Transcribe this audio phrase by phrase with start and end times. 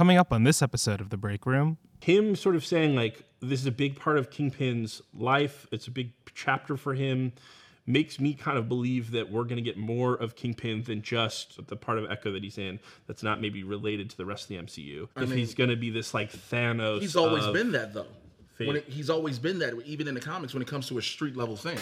[0.00, 3.60] Coming up on this episode of The Break Room, him sort of saying like this
[3.60, 5.66] is a big part of Kingpin's life.
[5.72, 7.32] It's a big chapter for him.
[7.84, 11.66] Makes me kind of believe that we're going to get more of Kingpin than just
[11.66, 12.80] the part of Echo that he's in.
[13.08, 15.08] That's not maybe related to the rest of the MCU.
[15.16, 18.06] if mean- he's going to be this like Thanos, He's always of- been that though.
[18.56, 21.02] When it, he's always been that, even in the comics, when it comes to a
[21.02, 21.76] street level thing.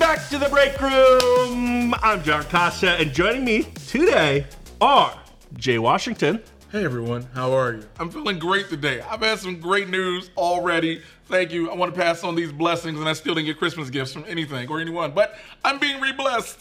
[0.00, 1.94] Back to the break room.
[2.02, 4.46] I'm John Costa, and joining me today
[4.80, 5.18] are
[5.54, 6.42] Jay Washington.
[6.72, 7.84] Hey everyone, how are you?
[7.98, 9.00] I'm feeling great today.
[9.02, 11.02] I've had some great news already.
[11.26, 11.70] Thank you.
[11.70, 14.24] I want to pass on these blessings, and I still didn't get Christmas gifts from
[14.26, 16.58] anything or anyone, but I'm being re-blessed.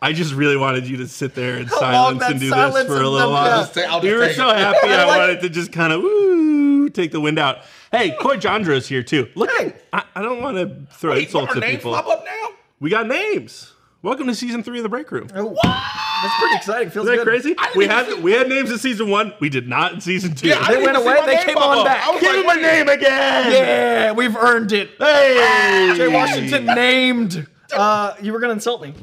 [0.03, 3.03] I just really wanted you to sit there in silence and do silence this for
[3.03, 3.63] a little while.
[3.63, 3.75] best.
[3.75, 4.57] Just You were so it.
[4.59, 4.79] happy.
[4.89, 7.59] I like- wanted to just kind of woo take the wind out.
[7.93, 9.29] Hey, Coy Jandreau's here too.
[9.35, 9.75] Look, Hey.
[9.93, 11.93] I, I don't want to throw Wait, insults at people.
[11.93, 12.49] pop up now?
[12.81, 13.73] We got names.
[14.03, 15.29] Welcome to season three of the break room.
[15.35, 16.91] Oh, that's pretty exciting.
[16.91, 17.31] Feels Isn't that good.
[17.43, 17.55] crazy?
[17.77, 19.33] We had see- we had names in season one.
[19.41, 20.49] We did not in season two.
[20.49, 21.85] Yeah, I They didn't went even see away, my they name came on up.
[21.85, 22.05] back.
[22.07, 23.53] I was Give like, him a name again.
[23.53, 24.91] Yeah, we've earned it.
[24.99, 27.47] Hey, Jay Washington named.
[27.73, 28.95] Uh, you were gonna insult me.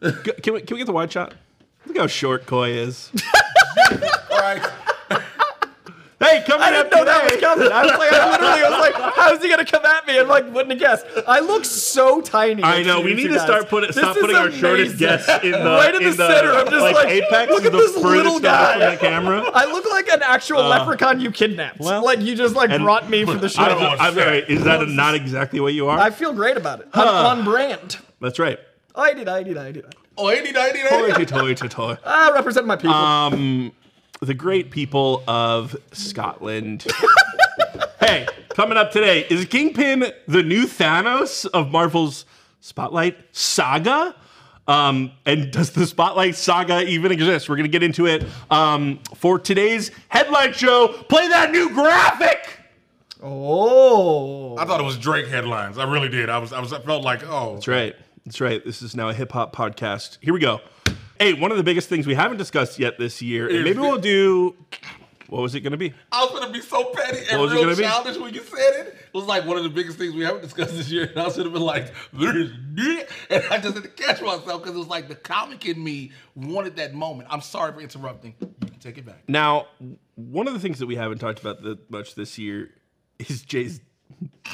[0.00, 1.34] Can we can we get the wide shot?
[1.86, 3.10] Look how short Coy is.
[4.30, 4.62] All right.
[6.20, 7.72] Hey, coming I up didn't know that was coming.
[7.72, 10.18] I was like, I literally was like, how is he gonna come at me?
[10.18, 11.06] And like, wouldn't have guessed.
[11.26, 12.62] I look so tiny.
[12.62, 13.00] I know.
[13.00, 13.42] We need to guys.
[13.42, 14.98] start putting This stop is putting our shortest amazing.
[14.98, 16.52] guests in the right in the, center.
[16.52, 18.72] I'm just like, apex look at the this furthest little guy.
[18.72, 19.50] from the camera.
[19.54, 21.80] I look like an actual leprechaun you kidnapped.
[21.80, 23.62] well, like you just like brought me for the show.
[23.62, 23.96] I I, don't know.
[23.98, 24.38] I'm sorry.
[24.48, 25.98] Is that not exactly what you are?
[25.98, 26.88] I feel great about it.
[26.92, 27.98] I'm on brand.
[28.20, 28.58] That's right.
[28.94, 29.84] I did, I did, I did.
[30.18, 31.24] Oh, 80, 90, Toy 90.
[31.24, 31.96] to toy to toy.
[32.04, 32.90] I represent my people.
[32.92, 33.72] Um,
[34.20, 36.86] the great people of Scotland.
[38.00, 42.26] hey, coming up today is Kingpin the new Thanos of Marvel's
[42.60, 44.14] Spotlight saga?
[44.68, 47.48] Um, and does the Spotlight saga even exist?
[47.48, 48.24] We're gonna get into it.
[48.50, 52.58] Um, for today's headline show, play that new graphic.
[53.22, 54.56] oh.
[54.58, 55.78] I thought it was Drake headlines.
[55.78, 56.28] I really did.
[56.28, 57.96] I was, I was, I felt like, oh, That's right.
[58.26, 58.62] That's right.
[58.62, 60.18] This is now a hip hop podcast.
[60.20, 60.60] Here we go.
[61.20, 63.98] Hey, one of the biggest things we haven't discussed yet this year, and maybe we'll
[64.00, 64.56] do.
[65.28, 65.92] What was it going to be?
[66.10, 67.82] I was gonna be so petty and was it real gonna be?
[67.82, 68.86] childish when you said it.
[68.86, 71.28] It was like one of the biggest things we haven't discussed this year, and I
[71.28, 74.78] should have been like, "This dick," and I just had to catch myself because it
[74.78, 77.28] was like the comic in me wanted that moment.
[77.30, 78.34] I'm sorry for interrupting.
[78.40, 79.22] You can take it back.
[79.28, 79.66] Now,
[80.16, 82.70] one of the things that we haven't talked about that much this year
[83.18, 83.82] is Jay's.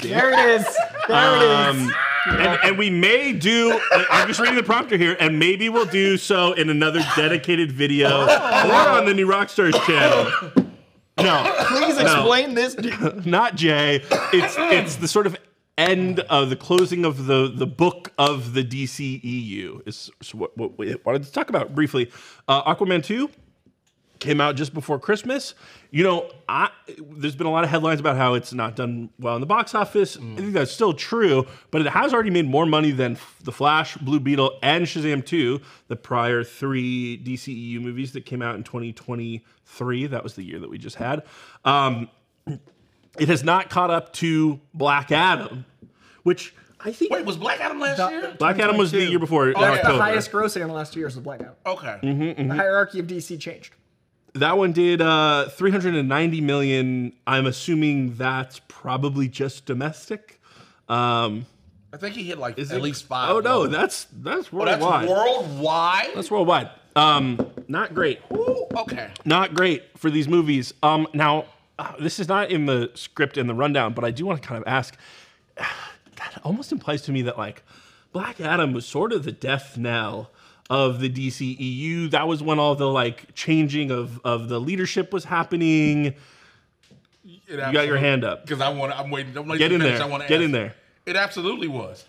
[0.03, 0.79] There it is.
[1.09, 1.83] There it is.
[1.83, 1.95] Um,
[2.29, 3.81] and, and we may do.
[4.11, 8.25] I'm just reading the prompter here, and maybe we'll do so in another dedicated video
[8.27, 10.67] or on the new Rockstars channel.
[11.19, 12.77] No, Please explain this.
[13.25, 14.03] not Jay.
[14.33, 15.37] It's it's the sort of
[15.79, 19.87] end of the closing of the the book of the DCEU.
[19.89, 22.11] Is is what, what we wanted to talk about briefly.
[22.49, 23.31] Uh, Aquaman two
[24.27, 25.55] came out just before Christmas.
[25.91, 29.37] You know, I, there's been a lot of headlines about how it's not done well
[29.37, 30.17] in the box office.
[30.17, 33.53] I think that's still true, but it has already made more money than F- The
[33.53, 38.65] Flash, Blue Beetle, and Shazam 2, the prior three DCEU movies that came out in
[38.65, 40.07] 2023.
[40.09, 41.23] That was the year that we just had.
[41.65, 42.11] Um,
[43.19, 45.65] it has not caught up to Black Adam,
[46.25, 48.35] which I think Wait, was Black Adam last year?
[48.39, 49.51] Black Adam was the year before.
[49.51, 49.71] in yeah.
[49.71, 51.55] That's the highest grossing in the last two years of Black Adam.
[51.65, 51.99] Okay.
[52.03, 52.49] Mm-hmm.
[52.49, 53.73] The hierarchy of DC changed.
[54.37, 57.13] That one did uh, 390 million.
[57.27, 60.41] I'm assuming that's probably just domestic.
[60.89, 61.47] Um,
[61.93, 63.31] I think he hit like is at it- least five.
[63.31, 65.09] Oh no, that's that's Oh, that's worldwide.
[65.09, 66.09] worldwide.
[66.15, 66.71] That's worldwide.
[66.95, 68.21] Um, not great.
[68.33, 69.11] Ooh, okay.
[69.25, 70.73] Not great for these movies.
[70.83, 71.45] Um, now
[71.79, 74.47] uh, this is not in the script in the rundown, but I do want to
[74.49, 74.97] kind of ask.
[76.17, 77.63] That almost implies to me that like
[78.13, 80.31] Black Adam was sort of the death knell
[80.71, 82.11] of the DCEU.
[82.11, 86.15] That was when all the like changing of of the leadership was happening.
[87.25, 88.43] You got your hand up.
[88.47, 88.93] because I want.
[88.99, 89.35] I'm waiting.
[89.35, 89.99] Let Get in finish.
[89.99, 90.07] there.
[90.07, 90.75] I want to Get in there.
[91.05, 92.05] It absolutely was.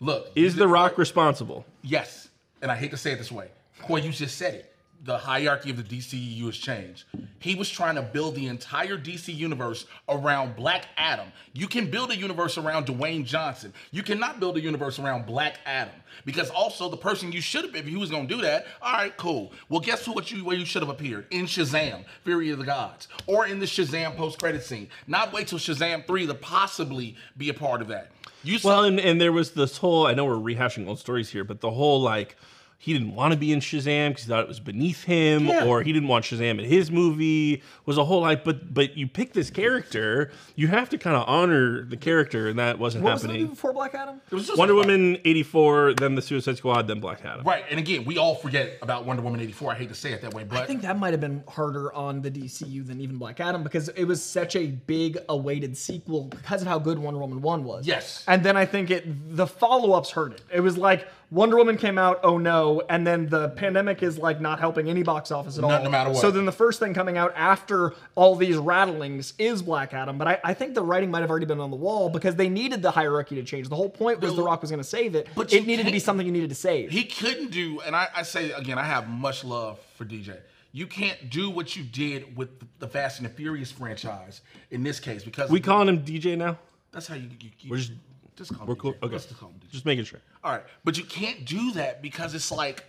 [0.00, 1.64] Look, Is The Rock responsible?
[1.82, 2.28] Yes,
[2.60, 3.48] and I hate to say it this way.
[3.82, 4.71] Coy, you just said it.
[5.04, 7.04] The hierarchy of the DCEU has changed.
[7.40, 11.26] He was trying to build the entire DC universe around Black Adam.
[11.54, 13.72] You can build a universe around Dwayne Johnson.
[13.90, 15.94] You cannot build a universe around Black Adam
[16.24, 18.92] because also the person you should have, if he was going to do that, all
[18.92, 19.52] right, cool.
[19.68, 20.12] Well, guess who?
[20.12, 23.58] What you where you should have appeared in Shazam, Fury of the Gods, or in
[23.58, 24.88] the Shazam post-credit scene.
[25.08, 28.12] Not wait till Shazam three to possibly be a part of that.
[28.44, 31.30] You saw Well, and, and there was this whole I know we're rehashing old stories
[31.30, 32.36] here, but the whole like
[32.84, 35.66] he didn't want to be in Shazam because he thought it was beneath him, Yeah.
[35.66, 37.62] or he didn't want Shazam in his movie.
[37.86, 38.42] Was a whole lot.
[38.42, 42.58] But but you pick this character, you have to kind of honor the character, and
[42.58, 43.54] that wasn't What was the movie happening.
[43.54, 44.20] before Black Adam?
[44.28, 47.44] It was just Wonder like- Woman eighty four, then the Suicide Squad, then Black Adam.
[47.46, 49.70] Right, and again, we all forget about Wonder Woman eighty four.
[49.70, 51.92] I hate to say it that way, but I think that might have been harder
[51.94, 56.24] on the DCU than even Black Adam because it was such a big awaited sequel
[56.24, 57.86] because of how good Wonder Woman 1 was.
[57.86, 58.24] Yes.
[58.26, 60.42] And then I think it the follow-ups hurt it.
[60.52, 64.38] It was like Wonder Woman came out, oh no, and then the pandemic is like
[64.38, 65.82] not helping any box office at No- all.
[65.82, 66.20] no matter what.
[66.20, 70.18] So then the first thing coming out after all these rattlings is Black Adam.
[70.18, 72.50] But I, I think the writing might have already been on the wall because they
[72.50, 73.70] needed the hierarchy to change.
[73.70, 75.26] The whole point was The Rock was going to save it.
[75.34, 76.90] But you it needed to be can't- something you needed to save.
[76.90, 77.80] he couldn't do.
[77.80, 80.38] And I, I say again, I have much love for DJ.
[80.72, 85.00] You can't do what you did with the Fast and the Furious franchise in this
[85.00, 86.58] case because We calling him DJ now?
[86.92, 87.30] that's how you.
[87.40, 87.92] you, you We're just
[88.36, 88.92] just call him we're cool.
[88.92, 89.02] DJ.
[89.04, 89.70] Okay, Let's just call him DJ.
[89.70, 90.20] just making sure.
[90.44, 92.84] All right, but you can't do that because it's like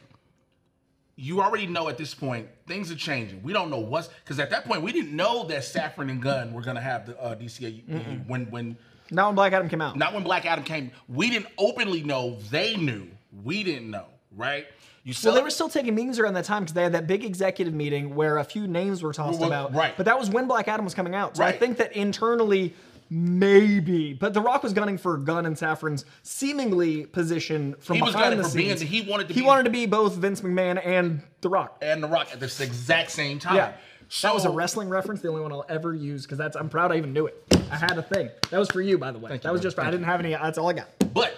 [1.16, 3.44] you already know at this point things are changing.
[3.44, 6.54] We don't know what's because at that point we didn't know that Safran and Gunn
[6.54, 8.76] were gonna have the uh, DCA when when
[9.12, 9.96] Not when Black Adam came out.
[9.98, 10.92] not when Black Adam came.
[11.08, 12.40] We didn't openly know.
[12.50, 13.08] They knew.
[13.44, 14.06] We didn't know.
[14.36, 14.66] Right?
[15.04, 17.24] You Well, they were still taking meetings around that time because they had that big
[17.26, 19.76] executive meeting where a few names were tossed Well, about.
[19.76, 19.96] right.
[19.98, 21.38] But that was when Black Adam was coming out.
[21.38, 22.74] So I think that internally,
[23.10, 24.14] maybe.
[24.14, 28.32] But The Rock was gunning for Gunn and Safran's seemingly position from He was behind
[28.36, 28.82] gunning the being- scenes.
[28.90, 31.78] he wanted to He be- wanted to be both Vince McMahon and The Rock.
[31.82, 33.56] and The Rock at this exact same time.
[33.56, 33.74] Yeah.
[34.22, 36.92] that was a wrestling reference, the only one I'll ever use because that's I'm proud
[36.92, 37.36] I even knew it.
[37.72, 38.30] I had a thing.
[38.52, 39.38] That was for you, by the way.
[39.38, 40.32] that was just for I didn't have any.
[40.32, 40.88] That's all I got.
[41.14, 41.36] But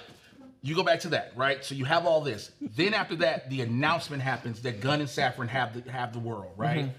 [0.61, 1.63] you go back to that, right?
[1.63, 2.51] So you have all this.
[2.59, 6.51] Then after that, the announcement happens that Gunn and Saffron have the have the world,
[6.57, 6.85] right?
[6.85, 6.91] Mm-hmm.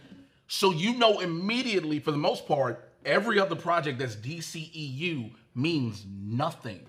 [0.49, 6.81] So you know immediately, for the most part, every other project that's DCEU means nothing.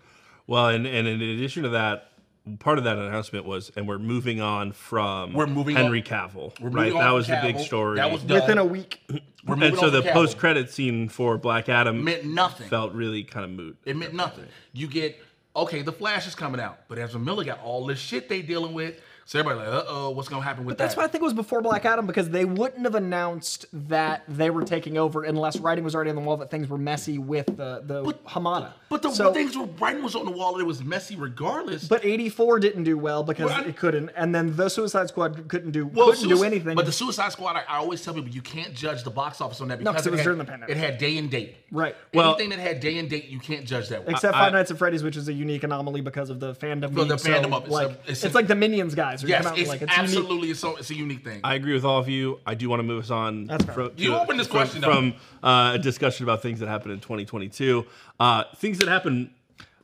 [0.47, 2.11] Well, and, and in addition to that,
[2.59, 6.59] part of that announcement was, and we're moving on from We're moving Henry on- Cavill.
[6.59, 7.97] We're right, moving that from was the big story.
[7.97, 8.41] That was done.
[8.41, 9.01] Within a week.
[9.45, 10.13] We're moving and so on the Cavill.
[10.13, 12.67] post credit scene for Black Adam meant nothing.
[12.67, 13.77] felt really kind of moot.
[13.85, 14.45] It meant nothing.
[14.73, 15.21] You get
[15.55, 18.73] okay, the Flash is coming out, but Ezra Miller got all this shit they dealing
[18.73, 18.99] with.
[19.27, 20.95] So everybody like, uh oh, what's gonna happen with That's that?
[20.95, 24.23] That's why I think it was before Black Adam because they wouldn't have announced that
[24.29, 27.17] they were taking over unless writing was already on the wall that things were messy
[27.17, 28.71] with the the Hamada.
[28.87, 31.89] but the so, things were writing was on the wall and it was messy regardless.
[31.89, 35.49] but 84 didn't do well because Well, I- it couldn't, and then the Suicide Squad
[35.49, 36.77] couldn't do Well, couldn't do anything.
[36.77, 39.59] But the Suicide Squad, I, I always tell people you can't judge the box office
[39.59, 40.73] on that No, because 'cause it was had, during the pandemic.
[40.73, 41.57] It had day and date.
[41.69, 41.97] Right.
[42.13, 44.05] Well- anything that had day and date, you can't judge that.
[44.05, 44.13] Way.
[44.13, 46.93] Except I- Five Nights at Freddy's, which is a unique anomaly because of the fandom.
[46.93, 48.95] Well, the being so, fandom of it, so like it's it's, a- like the Minions
[49.17, 49.21] guys.
[49.23, 50.03] Who yes, come out it's, like, it's unique.
[50.03, 51.41] absolutely it's, so, it's a unique thing.
[51.43, 52.39] I agree with all of you.
[52.45, 53.73] I do want to move us on That's fair.
[53.73, 54.91] fro- You to- opened this from, question up.
[54.93, 57.85] from uh, a discussion about things that happened in 2022.
[58.19, 59.29] Uh, things that happened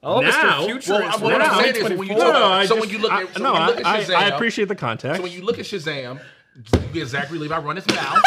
[0.05, 0.29] Oh, now.
[0.31, 0.65] Mr.
[0.65, 0.89] Futurist.
[0.89, 2.89] Well, I- what now- I'm saying is when you talk- no, I so just- when
[2.89, 5.17] you look I- at- so no, when you look at I, I appreciate the context.
[5.17, 6.19] So when you look at Shazam,
[6.55, 8.19] you get Zachary Levi run his mouth.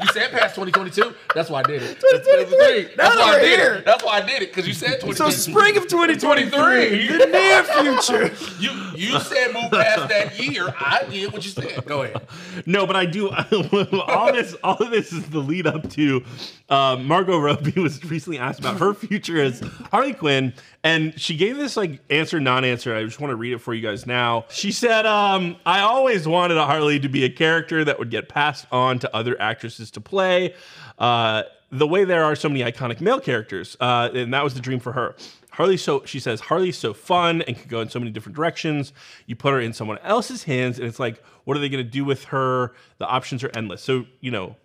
[0.00, 1.12] You said past 2022.
[1.34, 1.98] That's why I did it.
[2.00, 2.88] That's, that's the thing.
[2.96, 3.84] That's why I did it.
[3.84, 5.14] That's why I did it because you said 2022.
[5.16, 7.18] So spring of 2023, 23.
[7.18, 8.34] the near future.
[8.58, 10.74] You you said move past that year.
[10.78, 11.84] I did what you said.
[11.84, 12.26] Go ahead.
[12.66, 13.30] No, but I do.
[14.08, 16.24] all this, all of this is the lead up to
[16.68, 19.60] uh, Margot Robbie was recently asked about her future as
[19.90, 20.52] Harley Quinn,
[20.82, 22.94] and she gave this like answer, non-answer.
[22.94, 24.46] I just want to read it for you guys now.
[24.50, 28.28] She said, um, "I always wanted a Harley to be a character that would get
[28.28, 30.54] passed on to other actresses to play."
[30.98, 34.60] Uh, the way there are so many iconic male characters, uh, and that was the
[34.60, 35.14] dream for her.
[35.50, 38.92] Harley, so she says Harley's so fun and can go in so many different directions.
[39.26, 41.90] You put her in someone else's hands, and it's like, what are they going to
[41.90, 42.72] do with her?
[42.98, 43.82] The options are endless.
[43.82, 44.56] So you know,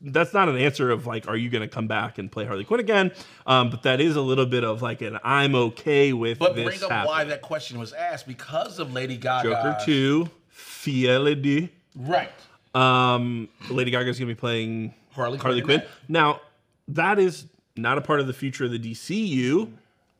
[0.00, 2.64] that's not an answer of like, are you going to come back and play Harley
[2.64, 3.10] Quinn again?
[3.46, 6.64] Um, but that is a little bit of like an I'm okay with But this
[6.64, 7.06] bring up happening.
[7.10, 9.48] why that question was asked because of Lady Gaga.
[9.50, 11.70] Joker two, Fidelity.
[11.96, 12.30] Right.
[12.74, 15.90] Um, Lady Gaga's going to be playing Harley Harley Quinn Quinn.
[16.08, 16.40] Now,
[16.88, 19.70] that is not a part of the future of the DCU.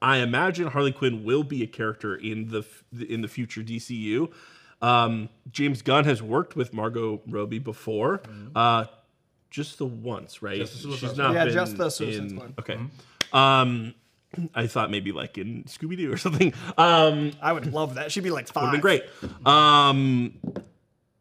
[0.03, 2.65] I imagine Harley Quinn will be a character in the
[3.09, 4.31] in the future DCU.
[4.83, 8.21] Um, James Gunn has worked with Margot Robbie before,
[8.55, 8.85] uh,
[9.51, 10.55] just the once, right?
[10.61, 10.63] Mm-hmm.
[10.63, 12.55] Just the Suicide She's not Yeah, been just the Suicide in- Squad.
[12.59, 12.79] Okay.
[13.33, 13.95] Um,
[14.55, 16.53] I thought maybe like in Scooby Doo or something.
[16.77, 18.13] Um, I would love that.
[18.13, 18.65] She'd be like five.
[18.65, 19.05] would have been great.
[19.47, 20.35] Um,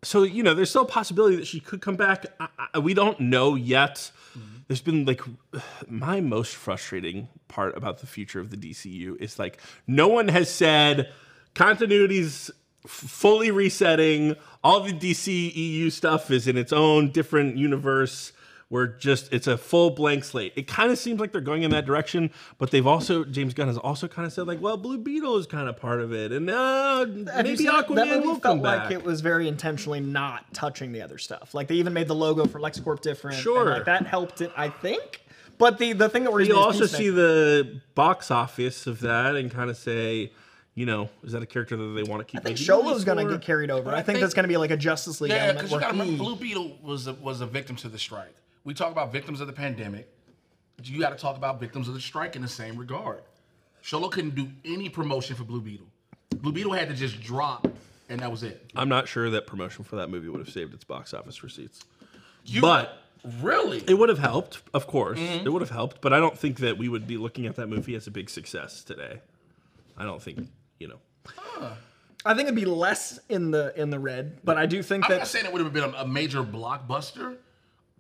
[0.04, 2.26] so you know, there's still a possibility that she could come back.
[2.40, 4.12] I, I, we don't know yet.
[4.38, 4.58] Mm-hmm.
[4.68, 5.22] There's been like
[5.88, 10.50] my most frustrating part about the future of the DCU is like no one has
[10.54, 11.12] said
[11.54, 12.52] continuity's
[12.86, 14.36] fully resetting.
[14.64, 18.34] All the DCEU stuff is in its own different universe.
[18.74, 20.54] Where just it's a full blank slate.
[20.56, 23.68] It kind of seems like they're going in that direction, but they've also James Gunn
[23.68, 26.32] has also kind of said like, well, Blue Beetle is kind of part of it,
[26.32, 27.72] and uh, maybe seen it?
[27.72, 28.92] that Aquaman movie will felt come like back.
[28.92, 31.54] it was very intentionally not touching the other stuff.
[31.54, 33.36] Like they even made the logo for LexCorp different.
[33.36, 33.66] and, Sure.
[33.76, 35.22] like, that helped it, I think.
[35.60, 37.16] But the the thing that worries you also see Peacemaker.
[37.16, 40.32] the box office of that and kind of say,
[40.74, 42.40] you know, is that a character that they want to keep?
[42.42, 43.92] I think making Xolo's movies gonna get carried over.
[43.92, 45.82] I, think, think- that's gonna be like a Justice League Yeah, element because you where
[45.82, 48.34] got to remember, Blue Beetle was a, was a victim to the strike.
[48.64, 50.10] We talk about victims of the pandemic.
[50.84, 53.22] You got to talk about victims of the strike in the same regard.
[53.84, 55.88] Xolo couldn't do any promotion for Blue Beetle.
[56.38, 57.68] Blue Beetle had to just drop,
[58.10, 58.72] and that was it.
[58.76, 61.82] I'm not sure that promotion for that movie would have saved its box office receipts,
[62.46, 62.98] You- but
[63.42, 64.62] really, it would have helped.
[64.74, 65.46] Of course, Mm-hmm.
[65.46, 66.02] it would have helped.
[66.02, 68.30] But I don't think that we would be looking at that movie as a big
[68.30, 69.20] success today.
[69.98, 70.48] I don't think
[70.80, 71.00] you know.
[72.26, 75.14] I think it'd be less in the in the red, but I do think that
[75.14, 77.36] I'm not saying it would have been a, a major blockbuster,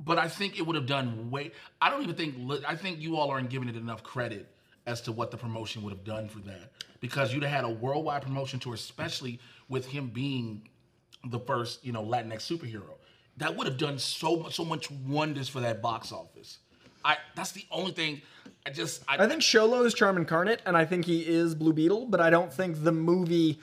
[0.05, 1.51] but I think it would have done way.
[1.81, 2.63] I don't even think.
[2.67, 4.47] I think you all aren't giving it enough credit
[4.85, 7.69] as to what the promotion would have done for that, because you'd have had a
[7.69, 10.67] worldwide promotion tour, especially with him being
[11.29, 12.95] the first, you know, Latinx superhero.
[13.37, 16.59] That would have done so much, so much wonders for that box office.
[17.05, 17.17] I.
[17.35, 18.21] That's the only thing.
[18.65, 19.03] I just.
[19.07, 22.19] I, I think Xolo is Charm Incarnate, and I think he is Blue Beetle, but
[22.19, 23.59] I don't think the movie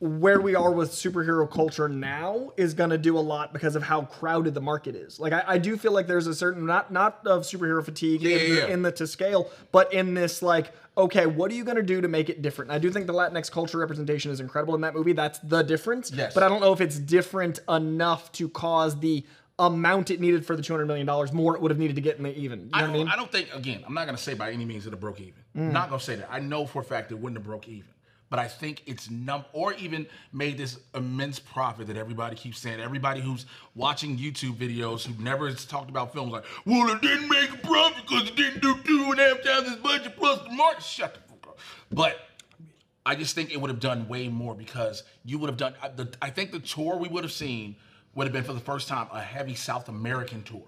[0.00, 3.82] where we are with superhero culture now is going to do a lot because of
[3.82, 5.18] how crowded the market is.
[5.18, 8.30] Like I, I do feel like there's a certain not not of superhero fatigue in,
[8.30, 8.66] yeah, the, yeah.
[8.66, 12.00] in the to scale, but in this like okay, what are you going to do
[12.00, 12.70] to make it different?
[12.70, 15.12] And I do think the Latinx culture representation is incredible in that movie.
[15.12, 16.12] That's the difference.
[16.12, 16.32] Yes.
[16.34, 19.24] But I don't know if it's different enough to cause the
[19.58, 22.16] amount it needed for the 200 million dollars more it would have needed to get
[22.16, 22.60] in the even.
[22.60, 23.08] You know I what don't, I mean?
[23.08, 23.84] I don't think again.
[23.86, 25.42] I'm not gonna say by any means that it broke even.
[25.56, 25.72] Mm.
[25.72, 26.28] Not gonna say that.
[26.30, 27.88] I know for a fact it wouldn't have broke even.
[28.34, 32.80] But I think it's num or even made this immense profit that everybody keeps saying.
[32.80, 37.28] Everybody who's watching YouTube videos who never has talked about films like, well, it didn't
[37.28, 40.42] make a profit because it didn't do two and a half times its budget plus
[40.42, 40.82] the market.
[40.82, 41.58] Shut the fuck up.
[41.92, 42.22] But
[43.06, 45.74] I just think it would have done way more because you would have done.
[45.80, 47.76] I, the, I think the tour we would have seen
[48.16, 50.66] would have been for the first time a heavy South American tour.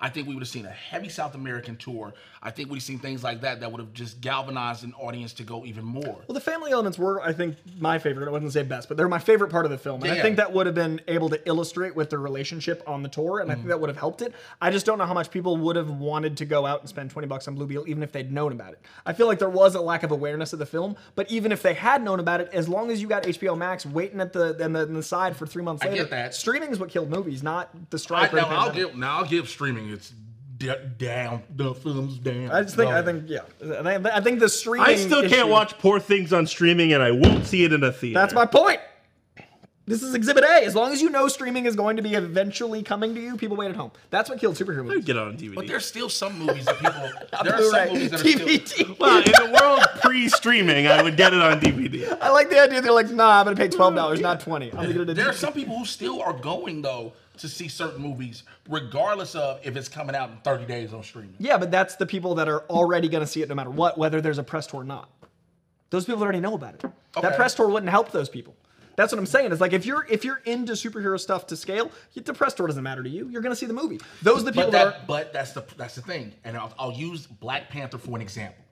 [0.00, 2.14] I think we would have seen a heavy South American tour.
[2.42, 5.32] I think we'd have seen things like that that would have just galvanized an audience
[5.34, 6.04] to go even more.
[6.28, 8.28] Well, the family elements were, I think, my favorite.
[8.28, 10.02] I wouldn't say best, but they're my favorite part of the film.
[10.04, 13.08] And I think that would have been able to illustrate with their relationship on the
[13.08, 13.58] tour, and I Mm.
[13.58, 14.32] think that would have helped it.
[14.62, 17.10] I just don't know how much people would have wanted to go out and spend
[17.10, 18.80] 20 bucks on Blue Beetle, even if they'd known about it.
[19.04, 21.62] I feel like there was a lack of awareness of the film, but even if
[21.62, 24.56] they had known about it, as long as you got HBO Max waiting at the
[24.62, 26.34] in the, the side for three months I get that.
[26.34, 28.32] streaming is what killed movies, not the strike.
[28.32, 30.12] now I'll give now I'll give streaming its
[30.58, 32.50] d- down the films down.
[32.50, 34.86] I just think, I think, yeah, I think, I think the streaming.
[34.86, 37.82] I still can't issue- watch poor things on streaming, and I won't see it in
[37.82, 38.18] a theater.
[38.18, 38.80] That's my point.
[39.88, 40.66] This is Exhibit A.
[40.66, 43.56] As long as you know streaming is going to be eventually coming to you, people
[43.56, 43.90] wait at home.
[44.10, 45.06] That's what killed superhero movies.
[45.06, 45.54] Get it on DVD.
[45.54, 47.10] But there's still some movies that people.
[47.42, 48.46] there are some Blu-ray, movies that are still.
[48.46, 48.98] DVD.
[48.98, 52.20] well, in the world pre-streaming, I would get it on DVD.
[52.20, 52.82] I like the idea.
[52.82, 54.70] They're like, nah, I'm gonna pay twelve dollars, not twenty.
[54.72, 55.16] I'm gonna get it.
[55.16, 59.60] There are some people who still are going though to see certain movies, regardless of
[59.64, 61.34] if it's coming out in 30 days on streaming.
[61.38, 64.20] Yeah, but that's the people that are already gonna see it no matter what, whether
[64.20, 65.10] there's a press tour or not.
[65.90, 66.84] Those people already know about it.
[67.22, 68.54] That press tour wouldn't help those people.
[68.96, 69.52] That's what I'm saying.
[69.52, 72.82] Is like if you're if you're into superhero stuff to scale, the press tour doesn't
[72.82, 73.28] matter to you.
[73.28, 74.00] You're gonna see the movie.
[74.22, 75.06] Those are the people But that, that, are.
[75.06, 78.64] but that's the that's the thing, and I'll, I'll use Black Panther for an example.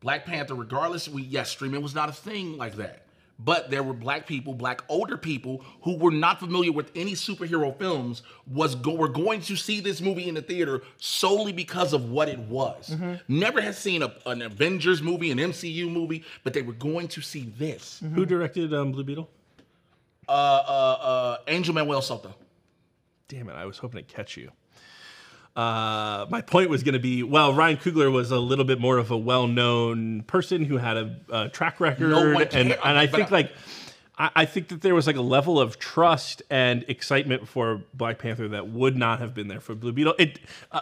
[0.00, 3.06] Black Panther, regardless, we yes, streaming was not a thing like that,
[3.38, 7.76] but there were black people, black older people who were not familiar with any superhero
[7.76, 12.10] films, was go were going to see this movie in the theater solely because of
[12.10, 12.90] what it was.
[12.90, 13.14] Mm-hmm.
[13.28, 17.20] Never had seen a, an Avengers movie, an MCU movie, but they were going to
[17.20, 18.00] see this.
[18.02, 18.14] Mm-hmm.
[18.14, 19.28] Who directed um, Blue Beetle?
[20.28, 22.34] Uh, uh, uh, Angel Manuel Soto.
[23.28, 23.54] Damn it!
[23.54, 24.50] I was hoping to catch you.
[25.54, 28.96] Uh, my point was going to be well, Ryan Coogler was a little bit more
[28.98, 33.06] of a well-known person who had a, a track record, No and cared, and I
[33.06, 33.52] think I- like
[34.16, 38.18] I, I think that there was like a level of trust and excitement for Black
[38.18, 40.14] Panther that would not have been there for Blue Beetle.
[40.18, 40.38] It.
[40.70, 40.80] Uh,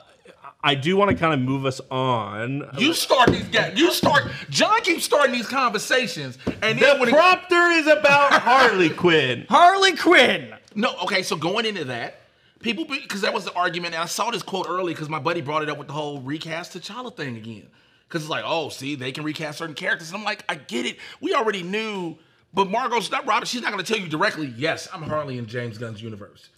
[0.63, 2.69] I do want to kind of move us on.
[2.77, 3.47] You start these.
[3.75, 4.25] You start.
[4.51, 9.47] John keeps starting these conversations, and The then when he, prompter is about Harley Quinn.
[9.49, 10.53] Harley Quinn.
[10.75, 12.20] No, okay, so going into that,
[12.61, 15.41] people because that was the argument, and I saw this quote early because my buddy
[15.41, 17.67] brought it up with the whole recast T'Challa thing again.
[18.09, 20.85] Because it's like, oh, see, they can recast certain characters, and I'm like, I get
[20.85, 20.97] it.
[21.21, 22.17] We already knew,
[22.53, 23.47] but Margot's not Robert.
[23.47, 24.53] She's not going to tell you directly.
[24.57, 26.49] Yes, I'm Harley in James Gunn's universe.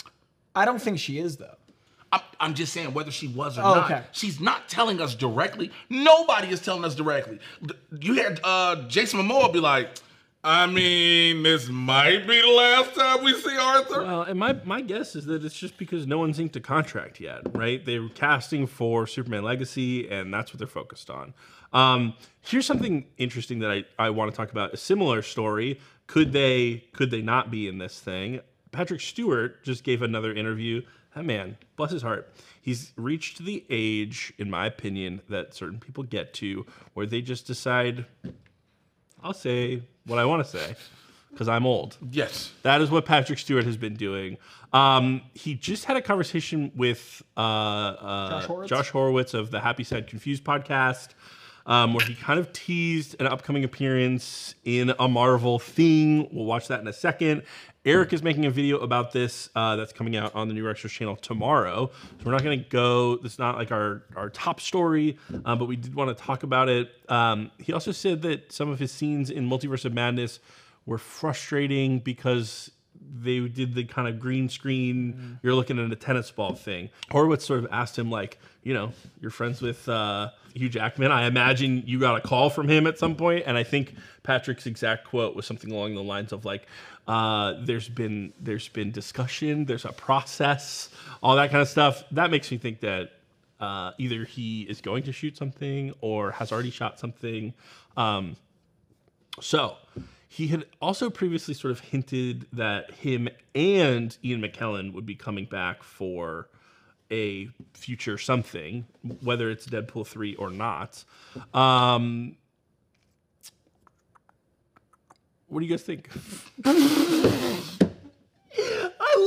[0.54, 1.56] I don't think she is though.
[2.10, 3.90] I'm, I'm just saying whether she was or Oh, not.
[3.90, 4.02] okay.
[4.12, 5.70] She's not telling us directly.
[5.88, 7.38] Nobody is telling us directly.
[8.00, 9.88] You had uh, Jason Momoa be like,
[10.44, 14.02] I mean, this might be the last time we see Arthur.
[14.02, 17.20] Well, and my, my guess is that it's just because no one's inked a contract
[17.20, 17.84] yet, right?
[17.84, 21.32] They're casting for Superman Legacy, and that's what they're focused on.
[21.72, 24.74] Um, here's something interesting that I, I want to talk about.
[24.74, 25.78] A similar story.
[26.08, 28.40] Could they could they not be in this thing?
[28.72, 30.82] Patrick Stewart just gave another interview.
[31.14, 36.04] That man, bless his heart, he's reached the age, in my opinion, that certain people
[36.04, 38.06] get to where they just decide,
[39.22, 40.74] I'll say what I want to say
[41.30, 41.96] because I'm old.
[42.10, 42.52] yes.
[42.62, 44.36] That is what Patrick Stewart has been doing.
[44.72, 48.68] Um, he just had a conversation with uh, uh, Josh Horowitz?
[48.68, 51.08] Josh Horowitz of the Happy Sad Confused podcast,
[51.66, 56.28] um, where he kind of teased an upcoming appearance in a Marvel thing.
[56.32, 57.42] We'll watch that in a second.
[57.84, 60.92] Eric is making a video about this uh, that's coming out on the New Extras
[60.92, 61.90] channel tomorrow.
[62.18, 63.18] So we're not going to go.
[63.24, 66.68] It's not like our our top story, uh, but we did want to talk about
[66.68, 66.92] it.
[67.08, 70.38] Um, he also said that some of his scenes in Multiverse of Madness
[70.86, 72.70] were frustrating because
[73.22, 76.90] they did the kind of green screen you're looking at a tennis ball thing.
[77.10, 81.10] Horowitz sort of asked him like you know you're friends with uh, hugh jackman?
[81.10, 83.44] I imagine you got a call from him at some point.
[83.46, 86.66] And i think patrick's exact quote was something along the lines of like
[87.08, 90.88] uh, there's been there's been discussion there's a process
[91.22, 92.04] all that kind of stuff.
[92.12, 93.10] That makes me think that
[93.60, 97.54] uh, either he is going to shoot something or has already shot something.
[97.96, 98.36] Um,
[99.40, 99.76] so
[100.32, 105.44] he had also previously sort of hinted that him and Ian McKellen would be coming
[105.44, 106.48] back for
[107.10, 108.86] a future something,
[109.22, 111.04] whether it's Deadpool 3 or not.
[111.52, 112.36] Um,
[115.48, 116.08] what do you guys think?
[116.64, 116.70] I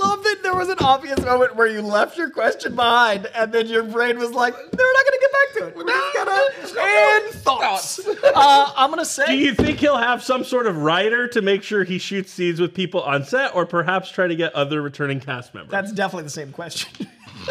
[0.01, 3.67] love that there was an obvious moment where you left your question behind, and then
[3.67, 5.75] your brain was like, "They're not gonna get back to it.
[5.75, 6.41] We're just gonna."
[6.87, 7.99] And thoughts.
[8.37, 9.25] Uh, I'm gonna say.
[9.27, 12.59] Do you think he'll have some sort of writer to make sure he shoots scenes
[12.59, 15.71] with people on set, or perhaps try to get other returning cast members?
[15.71, 17.07] that's definitely the same question.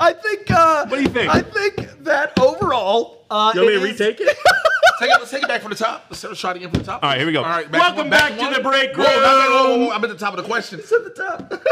[0.00, 0.50] I think.
[0.50, 1.30] Uh, What do you think?
[1.34, 4.36] I think that overall, uh, you want me it to is- retake it?
[5.00, 6.06] Take it, let's take it back from the top.
[6.08, 7.02] Let's start shot again from the top.
[7.02, 7.42] All right, here we go.
[7.42, 8.52] All right, Welcome back to one.
[8.52, 9.06] the break room.
[9.06, 10.78] whoa, I'm at the top of the question.
[10.80, 11.52] at the top.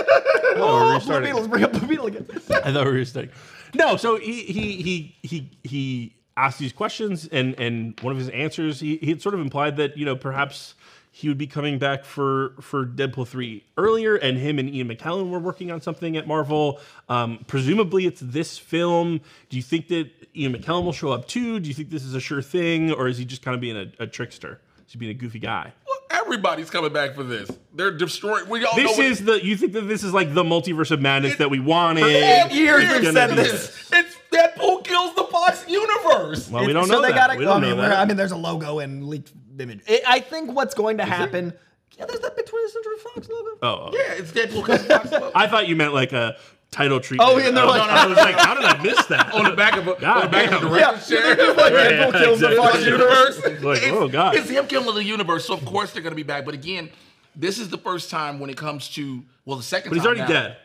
[0.55, 2.27] Oh, we're Oh, Blue let's bring up Blue Beetle again.
[2.63, 3.31] I thought we were starting.
[3.75, 8.29] No, so he he he he he asked these questions, and and one of his
[8.29, 10.75] answers, he he had sort of implied that you know perhaps
[11.15, 15.29] he would be coming back for for Deadpool three earlier, and him and Ian McKellen
[15.31, 16.81] were working on something at Marvel.
[17.09, 19.21] Um, presumably, it's this film.
[19.51, 21.61] Do you think that Ian McKellen will show up too?
[21.61, 23.77] Do you think this is a sure thing, or is he just kind of being
[23.77, 24.61] a, a trickster?
[24.87, 25.73] Is he being a goofy guy?
[25.87, 27.51] Well, everybody's coming back for this.
[27.75, 28.49] They're destroying.
[28.49, 29.45] We all This know what- is the.
[29.45, 32.05] You think that this is like the multiverse of madness that we wanted?
[32.05, 33.91] eight years It's we've said be this.
[33.93, 36.49] It's Deadpool kills the Fox universe.
[36.49, 37.15] Well, we don't so know they that.
[37.29, 37.39] gotta.
[37.39, 37.99] we don't I mean, know that.
[37.99, 39.81] I mean, there's a logo and leaked image.
[39.89, 41.53] I I think what's going to happen.
[41.99, 43.51] Yeah, there's that big 20th Century Fox logo.
[43.63, 45.33] Oh, yeah, it's Deadpool kills the Fox.
[45.35, 46.37] I thought you meant like a
[46.71, 47.29] title treatment.
[47.31, 49.35] Oh, yeah, and they're Uh, like- I was like, how did I miss that?
[49.35, 51.37] on the back of a, on the back of a director's Yeah, chair.
[51.37, 52.57] they're like Yeah, Deadpool kills the exactly.
[52.57, 53.37] Fox Fox universe.
[53.45, 53.63] universe.
[53.63, 54.35] Like, it's, oh, God.
[54.37, 56.47] It's him killing the universe, so of course they're going to be back.
[56.47, 56.89] But again,
[57.37, 59.91] this is the first time when it comes to well, the second.
[59.91, 60.29] But he's already now.
[60.29, 60.57] dead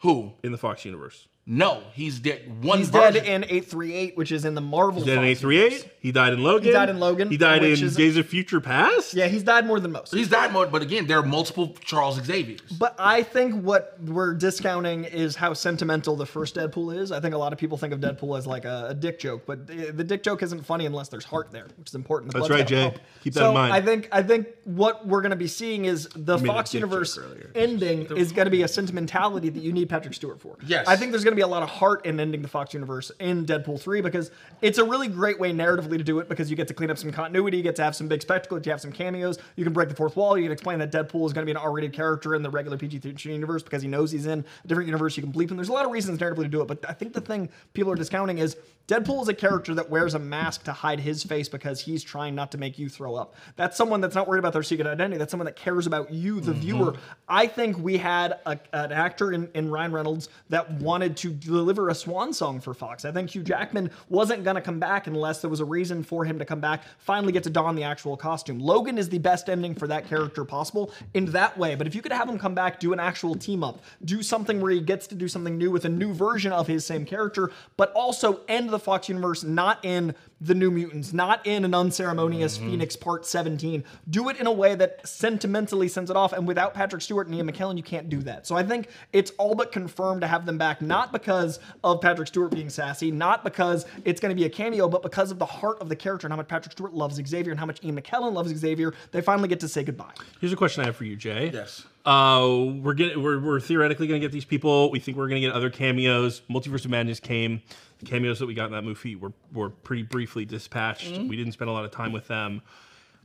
[0.00, 0.32] Who?
[0.42, 1.28] in the Fox universe.
[1.46, 2.64] No, he's dead.
[2.64, 3.22] One He's version.
[3.22, 5.02] dead in 838, which is in the Marvel.
[5.04, 5.90] Dead in Fox A three eight.
[6.00, 6.64] He died in Logan.
[6.64, 9.12] He died in Logan, He died in is- Days of Future Past.
[9.12, 10.14] Yeah, he's died more than most.
[10.14, 12.60] He's died more, but again, there are multiple Charles Xavier's.
[12.78, 17.12] But I think what we're discounting is how sentimental the first Deadpool is.
[17.12, 19.42] I think a lot of people think of Deadpool as like a, a dick joke,
[19.46, 22.32] but the, the dick joke isn't funny unless there's heart there, which is important.
[22.32, 22.82] The That's right, gotta Jay.
[22.90, 22.98] pump.
[23.22, 23.72] Keep that so in mind.
[23.74, 27.18] I think I think what we're going to be seeing is the Fox universe
[27.54, 30.56] ending is going to be a sentimentality that you need Patrick Stewart for.
[30.66, 30.86] Yes.
[30.88, 33.10] I think there's going to be a lot of heart in ending the Fox universe
[33.20, 34.30] in Deadpool 3 because
[34.62, 36.98] it's a really great way narratively to do it because you get to clean up
[36.98, 39.72] some continuity, you get to have some big spectacle, you have some cameos, you can
[39.72, 41.92] break the fourth wall, you can explain that Deadpool is going to be an R-rated
[41.92, 45.22] character in the regular PG-13 universe because he knows he's in a different universe, you
[45.22, 45.56] can bleep him.
[45.56, 47.92] There's a lot of reasons narratively to do it, but I think the thing people
[47.92, 51.48] are discounting is Deadpool is a character that wears a mask to hide his face
[51.48, 53.34] because he's trying not to make you throw up.
[53.56, 55.16] That's someone that's not worried about their secret identity.
[55.16, 56.60] That's someone that cares about you, the mm-hmm.
[56.60, 56.96] viewer.
[57.26, 61.88] I think we had a, an actor in, in Ryan Reynolds that wanted to deliver
[61.88, 63.04] a swan song for Fox.
[63.04, 66.24] I think Hugh Jackman wasn't going to come back unless there was a reason for
[66.24, 68.58] him to come back, finally get to don the actual costume.
[68.58, 71.74] Logan is the best ending for that character possible in that way.
[71.74, 74.60] But if you could have him come back, do an actual team up, do something
[74.60, 77.50] where he gets to do something new with a new version of his same character,
[77.76, 82.58] but also end the Fox universe not in the New Mutants, not in an unceremonious
[82.58, 82.70] mm-hmm.
[82.70, 83.82] Phoenix Part 17.
[84.10, 86.32] Do it in a way that sentimentally sends it off.
[86.32, 88.46] And without Patrick Stewart and Ian McKellen, you can't do that.
[88.46, 92.28] So I think it's all but confirmed to have them back, not because of Patrick
[92.28, 95.46] Stewart being sassy, not because it's going to be a cameo, but because of the
[95.46, 97.98] heart of the character and how much Patrick Stewart loves Xavier and how much Ian
[97.98, 98.92] McKellen loves Xavier.
[99.12, 100.12] They finally get to say goodbye.
[100.40, 101.50] Here's a question I have for you, Jay.
[101.54, 101.86] Yes.
[102.04, 104.90] Uh, we're getting we're, we're theoretically going to get these people.
[104.90, 106.42] We think we're going to get other cameos.
[106.50, 107.62] Multiverse of Madness came.
[108.00, 111.16] The cameos that we got in that movie were were pretty briefly dispatched.
[111.16, 112.60] We didn't spend a lot of time with them.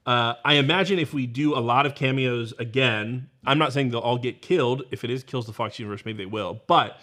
[0.06, 3.99] Uh, I imagine if we do a lot of cameos again, I'm not saying they'll
[3.99, 4.84] all get killed.
[4.91, 6.62] If it is kills the Fox universe, maybe they will.
[6.67, 6.99] But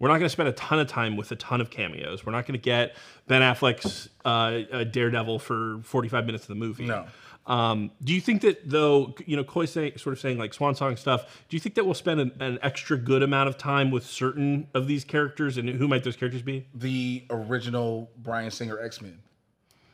[0.00, 2.26] we're not going to spend a ton of time with a ton of cameos.
[2.26, 2.96] We're not going to get
[3.28, 4.28] Ben Affleck's uh,
[4.74, 6.86] uh, Daredevil for 45 minutes of the movie.
[6.86, 7.06] No.
[7.46, 10.74] Um, do you think that though, you know, Coy say, sort of saying like Swan
[10.74, 11.44] Song stuff?
[11.48, 14.68] Do you think that we'll spend an, an extra good amount of time with certain
[14.72, 16.66] of these characters, and who might those characters be?
[16.74, 19.18] the original Bryan Singer X Men,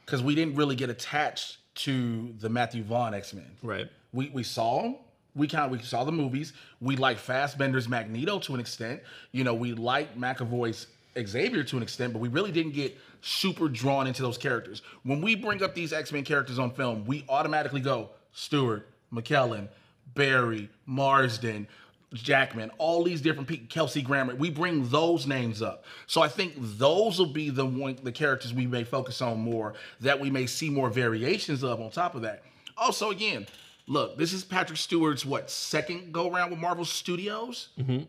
[0.05, 3.51] because we didn't really get attached to the Matthew Vaughn X Men.
[3.63, 3.89] Right.
[4.13, 4.97] We we saw them.
[5.37, 6.55] We kind of we saw the movies.
[6.81, 9.03] We like Fassbender's Magneto to an extent.
[9.33, 13.69] You know, we like McAvoy's Xavier to an extent, but we really didn't get super
[13.69, 14.83] drawn into those characters.
[15.03, 19.69] When we bring up these X Men characters on film, we automatically go Stewart, McKellen,
[20.15, 21.69] Barry, Marsden,
[22.15, 24.35] Jackman, all these different people, Kelsey Grammer.
[24.35, 25.85] We bring those names up.
[26.07, 29.75] So I think those will be the one the characters we may focus on more,
[30.01, 32.43] that we may see more variations of on top of that.
[32.77, 33.47] Also, again,
[33.87, 37.69] look, this is Patrick Stewart's what second go around with Marvel Studios.
[37.79, 38.05] Mm-hmm.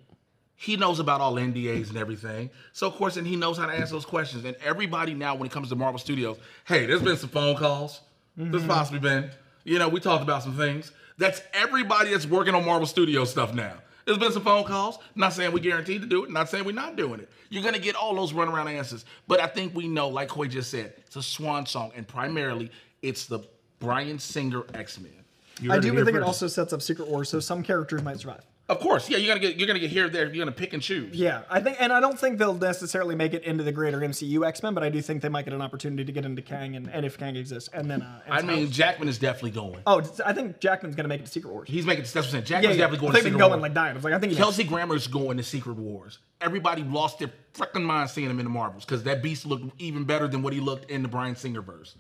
[0.55, 2.49] He knows about all NDAs and everything.
[2.73, 4.43] So of course, and he knows how to answer those questions.
[4.43, 8.01] And everybody now, when it comes to Marvel Studios, hey, there's been some phone calls.
[8.35, 8.67] There's mm-hmm.
[8.67, 9.29] possibly been.
[9.63, 10.91] You know, we talked about some things.
[11.17, 13.73] That's everybody that's working on Marvel Studios stuff now.
[14.05, 14.99] There's been some phone calls.
[15.15, 16.31] Not saying we guaranteed to do it.
[16.31, 17.29] Not saying we're not doing it.
[17.49, 19.05] You're gonna get all those runaround answers.
[19.27, 22.71] But I think we know, like Coy just said, it's a swan song, and primarily
[23.01, 23.39] it's the
[23.79, 25.16] Bryan Singer X Men.
[25.61, 28.19] You I do here think it also sets up Secret Wars, so some characters might
[28.19, 28.45] survive.
[28.69, 30.25] Of course, yeah, you're gonna get you're gonna get here there.
[30.25, 31.15] You're gonna pick and choose.
[31.15, 34.45] Yeah, I think, and I don't think they'll necessarily make it into the greater MCU
[34.45, 36.75] X Men, but I do think they might get an opportunity to get into Kang,
[36.75, 38.01] and, and if Kang exists, and then.
[38.01, 39.79] Uh, and I mean, Jackman is definitely going.
[39.87, 41.69] oh, I think Jackman's gonna make it to Secret Wars.
[41.69, 42.43] He's making that's what I'm saying.
[42.43, 42.83] Jackman's yeah.
[42.83, 43.61] definitely going They've been going Wars.
[43.61, 43.91] like dying.
[43.91, 46.19] I was like, I think he Kelsey Grammer's going to Secret Wars.
[46.41, 50.03] Everybody lost their freaking mind seeing him in the Marvels because that beast looked even
[50.03, 51.95] better than what he looked in the Bryan Singer verse.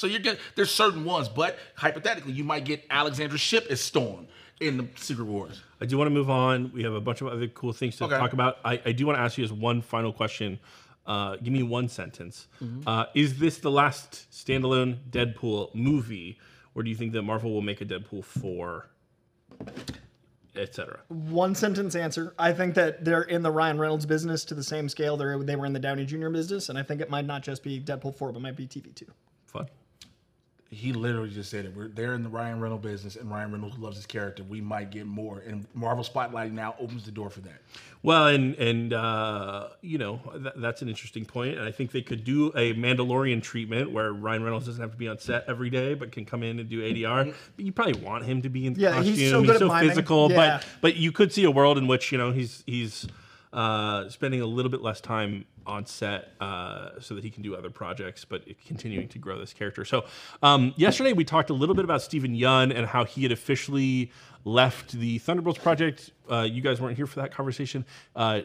[0.00, 4.28] So you're getting there's certain ones, but hypothetically, you might get Alexandra Shipp as Storm
[4.58, 5.60] in the Secret Wars.
[5.78, 6.72] I do want to move on.
[6.72, 8.16] We have a bunch of other cool things to Okay.
[8.16, 8.56] talk about.
[8.64, 10.58] I, I do want to ask you as one final question.
[11.06, 12.46] Uh, give me one sentence.
[12.62, 12.88] Mm-hmm.
[12.88, 16.38] Uh, is this the last standalone Deadpool movie,
[16.74, 18.86] or do you think that Marvel will make a Deadpool four,
[20.56, 21.00] etc.?
[21.08, 22.32] one sentence answer.
[22.38, 25.56] I think that they're in the Ryan Reynolds business to the same scale they they
[25.56, 26.30] were in the Downey Jr.
[26.30, 28.94] business, and I think it might not just be Deadpool four, but might be TV
[28.94, 29.12] two.
[29.44, 29.66] Fun.
[30.72, 31.74] He literally just said it.
[31.74, 34.44] We're they're in the Ryan Reynolds business, and Ryan Reynolds loves his character.
[34.44, 37.60] We might get more, and Marvel Spotlight now opens the door for that.
[38.04, 41.30] Well, and and uh, you know th- that's an interesting point.
[41.30, 44.92] point, and I think they could do a Mandalorian treatment where Ryan Reynolds doesn't have
[44.92, 47.34] to be on set every day, but can come in and do ADR.
[47.56, 49.14] But you probably want him to be in Yeah, costume.
[49.14, 49.88] he's so good at miming.
[49.88, 50.36] physical, Yeah.
[50.58, 53.08] but but you could see a world in which you know he's he's
[53.52, 57.54] uh, spending a little bit less time on set uh, so that he can do
[57.54, 59.84] other projects, but continuing to grow this character.
[59.84, 60.04] So
[60.42, 64.10] um, yesterday we talked a little bit about Steven Yeun and how he had officially
[64.44, 66.12] left the Thunderbolts project.
[66.30, 67.84] Uh, you guys weren't here for that conversation.
[68.16, 68.40] Uh,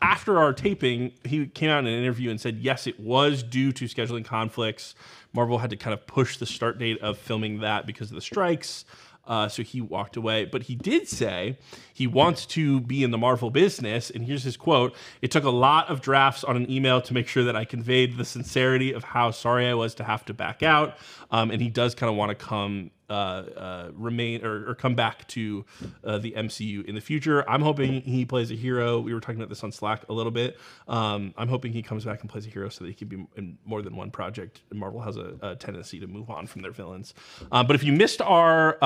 [0.00, 3.72] after our taping, he came out in an interview and said, yes, it was due
[3.72, 4.94] to scheduling conflicts.
[5.32, 8.20] Marvel had to kind of push the start date of filming that because of the
[8.20, 8.84] strikes.
[9.26, 10.44] Uh, so he walked away.
[10.44, 11.58] But he did say
[11.92, 14.10] he wants to be in the Marvel business.
[14.10, 17.28] And here's his quote It took a lot of drafts on an email to make
[17.28, 20.62] sure that I conveyed the sincerity of how sorry I was to have to back
[20.62, 20.96] out.
[21.30, 22.90] Um, and he does kind of want to come.
[23.10, 25.66] Uh, uh, remain or, or come back to
[26.02, 27.48] uh, the MCU in the future.
[27.48, 29.00] I'm hoping he plays a hero.
[29.00, 30.56] We were talking about this on Slack a little bit.
[30.88, 33.26] Um, I'm hoping he comes back and plays a hero so that he can be
[33.36, 34.62] in more than one project.
[34.72, 37.12] Marvel has a, a tendency to move on from their villains.
[37.50, 38.78] Um, but if you missed our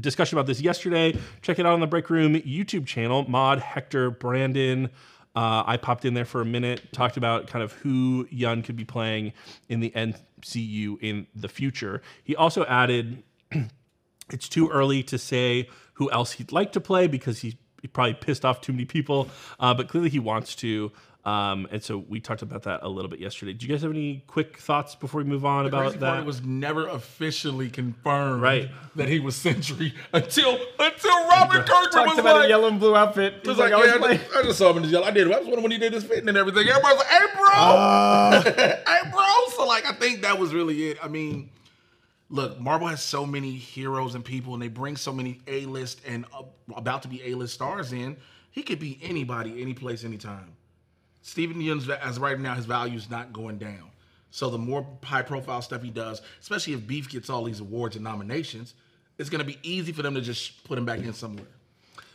[0.00, 3.24] discussion about this yesterday, check it out on the Break Room YouTube channel.
[3.28, 4.90] Mod, Hector, Brandon.
[5.36, 8.76] Uh, I popped in there for a minute, talked about kind of who Yeun could
[8.76, 9.32] be playing
[9.68, 12.02] in the MCU in the future.
[12.22, 13.22] He also added
[14.30, 18.14] it's too early to say who else he'd like to play because he, he probably
[18.14, 19.28] pissed off too many people,
[19.60, 20.90] uh, but clearly he wants to.
[21.24, 23.54] Um, and so we talked about that a little bit yesterday.
[23.54, 26.20] Do you guys have any quick thoughts before we move on about Crazy part, that?
[26.22, 28.68] it was never officially confirmed Right.
[28.96, 32.78] that he was Sentry until until Robert Kirkman Talked was about like, a yellow and
[32.78, 33.36] blue outfit.
[33.42, 34.92] It was He's like, I yeah, I playing- just, I just saw him in his
[34.92, 35.06] yellow.
[35.06, 35.26] I did.
[35.30, 36.68] That was wondering when he did his fitting and everything.
[36.68, 38.52] Everybody was like, "Hey, bro,
[38.86, 39.24] hey, bro."
[39.56, 40.98] So like, I think that was really it.
[41.02, 41.48] I mean,
[42.34, 46.00] look, Marvel has so many heroes and people, and they bring so many A list
[46.04, 46.42] and uh,
[46.74, 48.16] about to be A list stars in.
[48.50, 50.52] He could be anybody, any place, anytime.
[51.22, 53.90] Steven Yeun's as right now his value is not going down.
[54.32, 57.94] So the more high profile stuff he does, especially if Beef gets all these awards
[57.94, 58.74] and nominations,
[59.16, 61.46] it's going to be easy for them to just put him back in somewhere.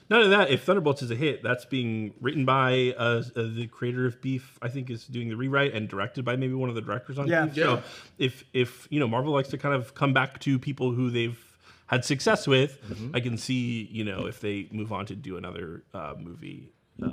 [0.09, 0.49] None of that.
[0.49, 3.01] If Thunderbolts is a hit, that's being written by uh,
[3.35, 4.57] uh, the creator of Beef.
[4.61, 7.27] I think is doing the rewrite and directed by maybe one of the directors on
[7.27, 7.45] Yeah.
[7.45, 7.57] Beef.
[7.57, 7.63] Yeah.
[7.63, 7.83] So
[8.17, 11.39] if if you know Marvel likes to kind of come back to people who they've
[11.87, 12.79] had success with,
[13.13, 16.71] I can see you know if they move on to do another uh, movie,
[17.03, 17.09] uh,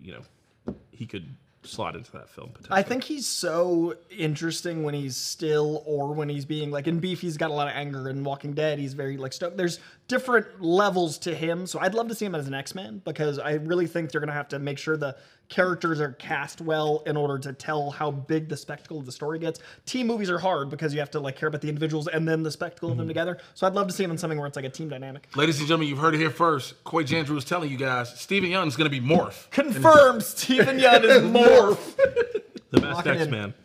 [0.00, 2.78] you know, he could slot into that film potentially.
[2.78, 7.20] I think he's so interesting when he's still or when he's being like in Beef.
[7.20, 8.08] He's got a lot of anger.
[8.08, 9.56] In Walking Dead, he's very like stoked.
[9.56, 11.66] There's different levels to him.
[11.66, 14.20] So I'd love to see him as an X Man because I really think they're
[14.20, 15.16] gonna have to make sure the
[15.48, 19.38] characters are cast well in order to tell how big the spectacle of the story
[19.38, 19.60] gets.
[19.84, 22.42] Team movies are hard because you have to like care about the individuals and then
[22.42, 23.10] the spectacle of them mm-hmm.
[23.10, 23.38] together.
[23.54, 25.28] So I'd love to see him in something where it's like a team dynamic.
[25.36, 26.82] Ladies and gentlemen, you've heard it here first.
[26.84, 29.50] Coy Jandreau was telling you guys, Steven Yeun is going to be Morph.
[29.50, 30.22] Confirmed.
[30.22, 31.96] Steven Yeun is Morph.
[32.70, 33.34] the best Lock it in.
[33.34, 33.56] X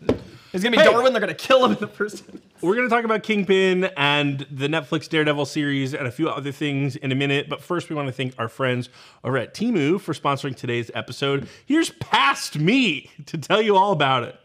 [0.54, 0.62] Man.
[0.62, 1.14] He's gonna be Darwin.
[1.14, 2.24] They're gonna kill him in the first.
[2.62, 6.52] We're going to talk about Kingpin and the Netflix Daredevil series and a few other
[6.52, 7.50] things in a minute.
[7.50, 8.88] But first, we want to thank our friends
[9.24, 11.50] over at Temu for sponsoring today's episode.
[11.66, 14.40] Here's Past Me to tell you all about it.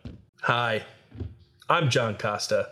[0.44, 0.86] Hi,
[1.68, 2.70] I'm John Costa.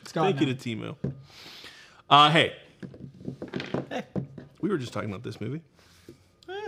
[0.02, 0.34] It's gone.
[0.34, 0.96] Thank you to Temu.
[2.08, 2.52] Uh, hey.
[4.60, 5.62] We were just talking about this movie.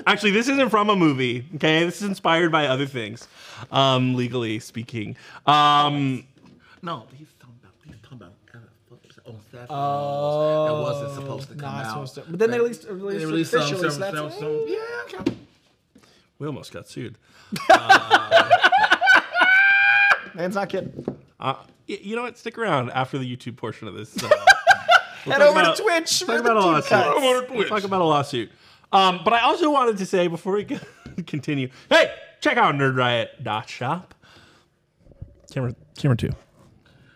[0.07, 1.45] Actually, this isn't from a movie.
[1.57, 3.27] Okay, this is inspired by other things,
[3.71, 5.17] um, legally speaking.
[5.47, 6.25] Um,
[6.83, 7.73] No, he's talking about.
[7.85, 8.33] He's talking about.
[8.55, 8.59] uh,
[9.31, 9.67] On Saturday.
[9.71, 11.91] Oh, that wasn't supposed to come Not out.
[11.91, 12.23] supposed to.
[12.29, 13.91] But then they released, They released, released it some, officially.
[13.91, 15.37] some, so that's some, some, yeah, okay.
[16.38, 17.17] we almost got sued.
[20.35, 21.05] Man's not kidding.
[21.38, 21.55] Uh,
[21.88, 22.38] y- you know what?
[22.38, 24.17] Stick around after the YouTube portion of this.
[24.23, 24.29] Uh,
[25.27, 26.21] we'll Head over about- to Twitch.
[26.21, 26.88] Talk about a lawsuit.
[26.88, 27.09] cuts.
[27.23, 28.51] Over to We'll talk about a lawsuit.
[28.92, 30.64] Um, but I also wanted to say before we
[31.26, 34.14] continue, hey, check out nerdriot.shop.
[35.52, 36.31] Camera, camera two.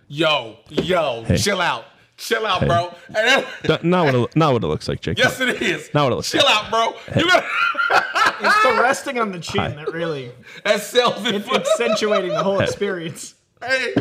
[0.09, 1.85] Yo, yo, chill out.
[2.19, 2.95] Chill out, bro.
[3.13, 3.45] Hey,
[3.83, 5.19] Not what it, not what it looks like, Jake.
[5.19, 5.91] yes, it is.
[5.93, 6.71] Not what it looks Chill like.
[6.71, 7.21] Chill out, bro.
[7.21, 7.45] You got
[8.41, 10.31] It's the resting on the chin that really
[10.65, 11.35] that sells it.
[11.35, 13.35] it's accentuating the whole experience.
[13.63, 13.95] Hey,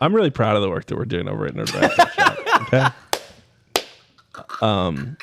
[0.00, 2.62] I'm really proud of the work that we're doing over at nerdriot.shop.
[2.62, 2.88] Okay.
[4.60, 5.16] hey,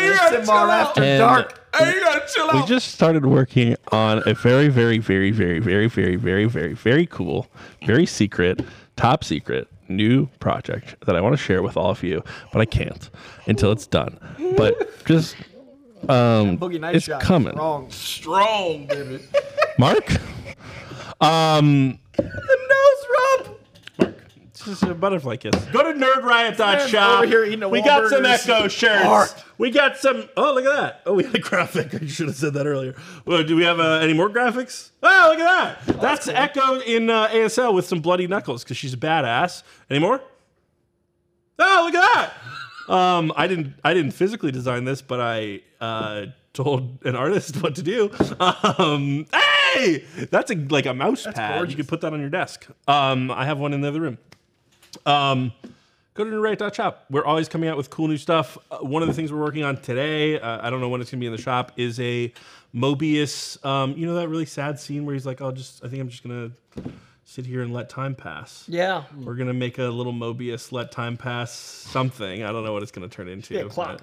[0.00, 0.70] you gotta chill out.
[0.70, 1.62] after And- dark.
[1.76, 5.88] Hey, you gotta chill We just started working on a very, very, very, very, very,
[5.88, 7.48] very, very, very, very cool,
[7.84, 8.60] very secret,
[8.96, 12.22] top secret new project that I want to share with all of you,
[12.52, 13.10] but I can't
[13.46, 14.18] until it's done.
[14.56, 15.36] But just
[16.06, 17.20] Boogie Night it's shot.
[17.20, 17.54] coming.
[17.56, 17.90] Wrong.
[17.90, 19.20] Strong, baby.
[19.78, 20.16] Mark,
[21.20, 21.98] um,
[24.66, 25.54] just a butterfly kiss.
[25.66, 27.18] Go to nerdriot.shop.
[27.18, 28.48] over here eating a we got some Wahlburgers.
[28.48, 29.04] Echo shirts.
[29.04, 29.30] Mark.
[29.58, 30.28] We got some.
[30.36, 31.02] Oh, look at that.
[31.06, 31.94] Oh, we had a graphic.
[32.02, 32.94] I should have said that earlier.
[33.24, 34.90] Well, do we have uh, any more graphics?
[35.02, 36.00] Oh, look at that.
[36.00, 39.62] That's Echo in uh, ASL with some bloody knuckles because she's a badass.
[39.88, 40.20] Any more?
[41.58, 42.14] Oh, look at
[42.88, 42.92] that.
[42.92, 43.74] Um, I didn't.
[43.84, 48.10] I didn't physically design this, but I uh, told an artist what to do.
[48.40, 49.26] Um,
[49.74, 51.70] hey, that's a like a mouse pad.
[51.70, 52.66] You could put that on your desk.
[52.86, 54.18] Um, I have one in the other room.
[55.04, 55.52] Um,
[56.14, 57.06] go to nerdriot.shop.
[57.10, 58.58] We're always coming out with cool new stuff.
[58.70, 61.10] Uh, one of the things we're working on today, uh, I don't know when it's
[61.10, 62.32] going to be in the shop, is a
[62.74, 63.64] Mobius.
[63.64, 66.08] Um, you know that really sad scene where he's like, "I'll just, I think I'm
[66.08, 66.50] just gonna
[67.28, 69.02] sit here and let time pass." Yeah.
[69.22, 72.42] We're gonna make a little Mobius let time pass something.
[72.44, 73.54] I don't know what it's gonna turn into.
[73.54, 74.00] Yeah, clock.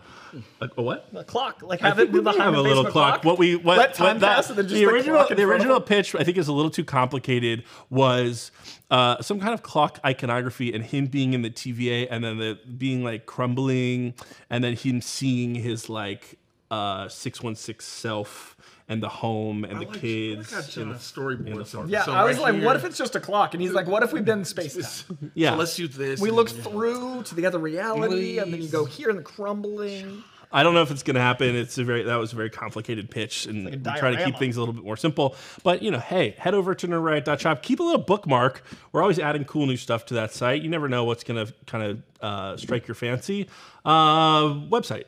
[0.59, 1.07] but- A, a what?
[1.15, 1.61] A clock.
[1.63, 3.23] Like have it may behind have a little basement clock.
[3.23, 5.37] What we what, Let time what that- pass and then just the the original clock
[5.37, 8.51] the original pitch I think is a little too complicated was
[8.91, 12.59] uh, some kind of clock iconography and him being in the TVA and then the
[12.77, 14.13] being like crumbling
[14.51, 16.37] and then him seeing his like
[16.71, 18.55] uh 616 self
[18.89, 20.53] and the home and the like- kids.
[20.53, 21.67] I got and John the- storyboard.
[21.67, 23.53] So, Yeah, so I was right like, what if it's just a clock?
[23.53, 25.31] And he's like, what if we've been in space time?
[25.33, 25.51] yeah.
[25.51, 26.19] So let's do this.
[26.19, 29.21] We look then- through to the other reality, and then you go here in the
[29.23, 30.23] crumbling.
[30.55, 31.55] I don't know if it's going to happen.
[31.55, 34.37] It's a very that was a very complicated pitch, and a we try to keep
[34.37, 35.35] things a little bit more simple.
[35.63, 37.63] But you know, hey, head over to nerdriot.shop.
[37.63, 38.63] Keep a little bookmark.
[38.91, 40.61] We're always adding cool new stuff to that site.
[40.61, 43.47] You never know what's going to kind of uh, strike your fancy.
[43.83, 45.05] Uh, website,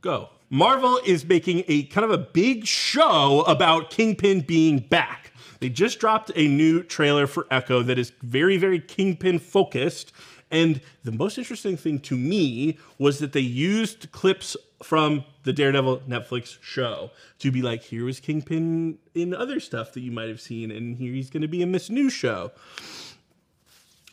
[0.00, 0.30] go.
[0.48, 5.32] Marvel is making a kind of a big show about Kingpin being back.
[5.58, 10.12] They just dropped a new trailer for Echo that is very, very Kingpin focused.
[10.50, 16.02] And the most interesting thing to me was that they used clips from the Daredevil
[16.08, 20.40] Netflix show to be like, here was Kingpin in other stuff that you might have
[20.40, 22.52] seen, and here he's going to be in this new show.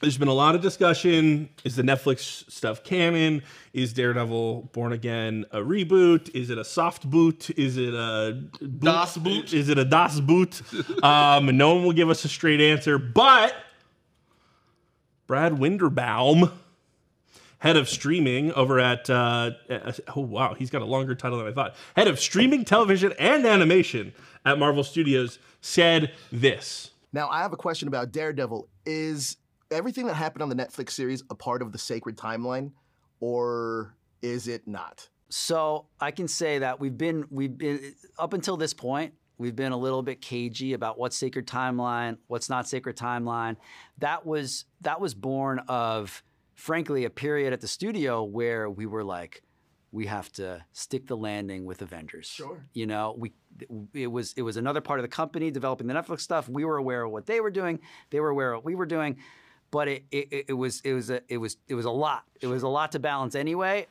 [0.02, 1.50] There's been a lot of discussion.
[1.64, 3.42] Is the Netflix stuff canon?
[3.72, 6.30] Is Daredevil Born Again a reboot?
[6.36, 7.50] Is it a soft boot?
[7.52, 8.80] Is it a boot?
[8.82, 9.54] Das Boot?
[9.54, 10.62] Is it a Das boot?
[11.04, 13.56] um, no one will give us a straight answer, but
[15.26, 16.52] Brad Winderbaum,
[17.60, 21.48] head of streaming over at, uh, uh, oh wow, he's got a longer title than
[21.48, 21.76] I thought.
[21.96, 24.14] Head of streaming, television, and animation
[24.46, 26.92] at Marvel Studios, said this.
[27.14, 28.68] Now, I have a question about Daredevil.
[28.86, 29.38] Is
[29.74, 32.72] everything that happened on the Netflix series a part of the sacred timeline,
[33.20, 35.10] or is it not?
[35.30, 39.72] So I can say that we've been we've been up until this point we've been
[39.72, 43.58] a little bit cagey about what's sacred timeline, what's not sacred timeline.
[43.98, 46.24] That was that was born of
[46.56, 49.44] frankly a period at the studio where we were like
[49.92, 52.26] we have to stick the landing with Avengers.
[52.26, 52.66] Sure.
[52.74, 53.34] You know, we
[53.94, 56.50] it was it was another part of the company developing the Netflix stuff.
[56.50, 57.80] We were aware of what they were doing.
[58.10, 59.18] They were aware of what we were doing.
[59.74, 62.26] But it, it, it- was it was a, it was it was a lot.
[62.42, 63.88] It was a lot to balance anyway.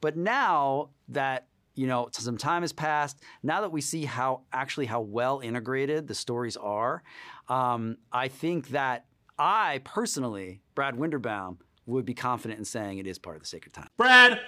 [0.00, 4.86] But now that you know some time has passed, now that we see how actually
[4.86, 7.02] how well integrated the stories are,
[7.50, 9.04] um, I think that
[9.38, 13.74] I personally, Brad Winderbaum, would be confident in saying it is part of the sacred
[13.74, 13.88] time.
[13.98, 14.40] Brad,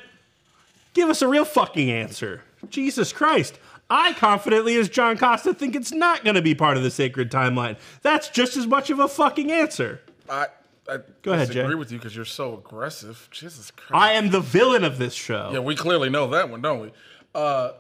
[0.95, 2.43] give us a real fucking answer.
[2.71, 3.59] Jesus Christ.
[3.91, 7.31] I confidently, as John Costa, think it's not going to be part of the sacred
[7.31, 7.77] timeline.
[8.01, 10.01] That's just as much of a fucking answer.
[10.29, 10.47] I,
[10.89, 11.55] I Go ahead, Jay.
[11.55, 13.29] disagree with you because you're so aggressive.
[13.31, 13.93] Jesus Christ.
[13.95, 15.51] I am the villain of this show.
[15.53, 16.93] Yeah, we clearly know that one, don't we?
[17.35, 17.73] Uh,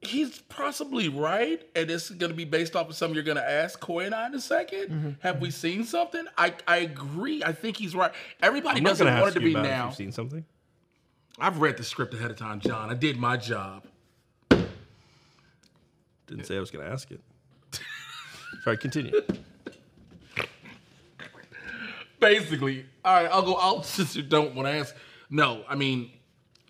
[0.00, 3.36] he's possibly right, and this is going to be based off of something you're going
[3.36, 5.10] to ask Coy and I in a 2nd Mm-hmm.
[5.20, 6.24] Have we seen something?
[6.36, 7.42] I I agree.
[7.44, 8.12] I think he's right.
[8.42, 9.86] Everybody I'm not doesn't want ask it to you be about if now.
[9.86, 10.44] you've seen something.
[11.38, 12.90] I've read the script ahead of time, John.
[12.90, 13.84] I did my job.
[16.26, 17.20] Didn't say I was going to ask it.
[18.62, 19.20] Sorry, continue.
[22.24, 23.30] Basically, all right.
[23.30, 23.54] I'll go.
[23.60, 24.94] I'll since you don't want to ask.
[25.30, 26.10] No, I mean,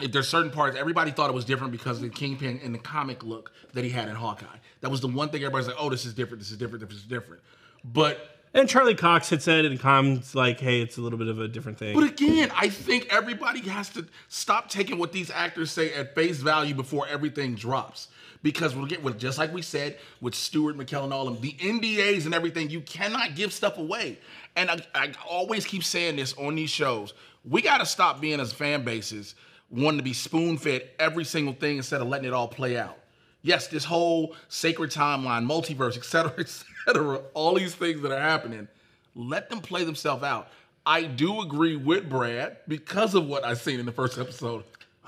[0.00, 2.78] if there's certain parts, everybody thought it was different because of the Kingpin and the
[2.78, 4.46] comic look that he had in Hawkeye.
[4.80, 6.40] That was the one thing everybody's like, oh, this is different.
[6.40, 6.88] This is different.
[6.88, 7.42] This is different.
[7.84, 11.38] But And Charlie Cox had said in comments, like, hey, it's a little bit of
[11.40, 11.94] a different thing.
[11.94, 16.38] But again, I think everybody has to stop taking what these actors say at face
[16.38, 18.08] value before everything drops.
[18.42, 21.52] Because we'll get with just like we said with Stuart McKellen, all of them, the
[21.52, 24.18] NDAs and everything, you cannot give stuff away.
[24.56, 27.14] And I, I always keep saying this on these shows.
[27.44, 29.34] We got to stop being as fan bases
[29.70, 32.96] wanting to be spoon fed every single thing instead of letting it all play out.
[33.42, 36.48] Yes, this whole sacred timeline, multiverse, et cetera, et
[36.86, 38.68] cetera, all these things that are happening,
[39.14, 40.48] let them play themselves out.
[40.86, 44.64] I do agree with Brad because of what I've seen in the first episode.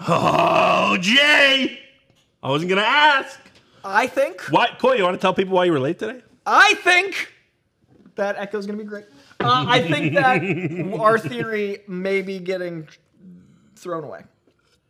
[0.09, 1.81] oh, Jay!
[2.43, 3.39] I wasn't going to ask.
[3.85, 4.79] I think, What?
[4.79, 6.21] Coy, you want to tell people why you were late today?
[6.45, 7.33] I think
[8.17, 9.05] that Echo's gonna be great.
[9.41, 12.89] Uh, I think that our theory may be getting
[13.77, 14.23] thrown away.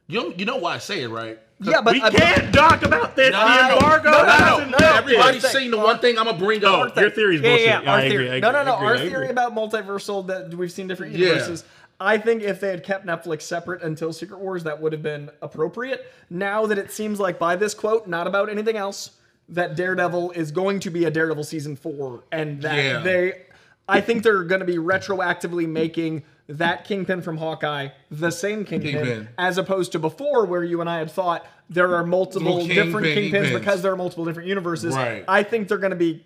[0.09, 1.39] You know, you know why I say it, right?
[1.61, 3.33] Yeah, but we I- can't talk about this.
[3.33, 4.77] No, the embargo no, no, hasn't no.
[4.79, 4.97] lifted.
[4.97, 5.51] Everybody's thing.
[5.53, 6.97] saying the one thing I'm gonna bring Oh, up.
[6.97, 7.67] your theory's Yeah, bullshit.
[7.67, 8.31] yeah, yeah, our I theory.
[8.31, 8.75] I agree, no, no, no.
[8.77, 9.09] Agree, our I agree.
[9.09, 11.29] theory about multiversal that we've seen different Yeah.
[11.29, 11.65] universes.
[11.99, 15.31] I think if they had kept Netflix separate until Secret Wars, that would have been
[15.41, 16.13] appropriate.
[16.29, 19.13] Now that it seems like by this quote, not about anything else,
[19.49, 22.99] that Daredevil is going to be a Daredevil season four, and that Yeah.
[23.01, 23.43] they,
[23.89, 28.93] I think they're going to be retroactively making that Kingpin from Hawkeye, the same Kingpin,
[28.95, 29.29] Kingpin.
[29.39, 33.07] as opposed to before where you and I had thought there are multiple Little different
[33.07, 33.59] Kingpin, Kingpins Kingpins.
[33.59, 34.95] because there are multiple different universes.
[34.95, 35.25] Right.
[35.27, 36.25] I think they're going to be.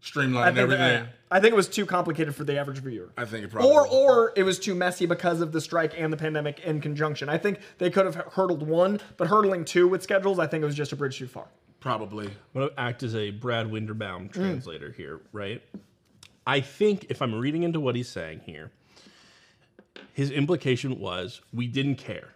[0.00, 1.08] streamlined Streamline think, everything.
[1.30, 3.10] I think it was too complicated for the average viewer.
[3.16, 3.92] I think it probably Or, was.
[3.92, 7.28] or it was too messy because of the strike and the pandemic in conjunction.
[7.30, 10.66] I think they could have hurdled one, but hurdling two with schedules, I think it
[10.66, 11.46] was just a bridge too far.
[11.80, 12.26] Probably.
[12.26, 13.70] I'm going to act as a Brad Mm.
[13.88, 15.62] Winderbaum translator here, right?
[16.46, 18.70] I think if I'm reading into what he's saying here,
[20.12, 22.30] his implication was we didn't care.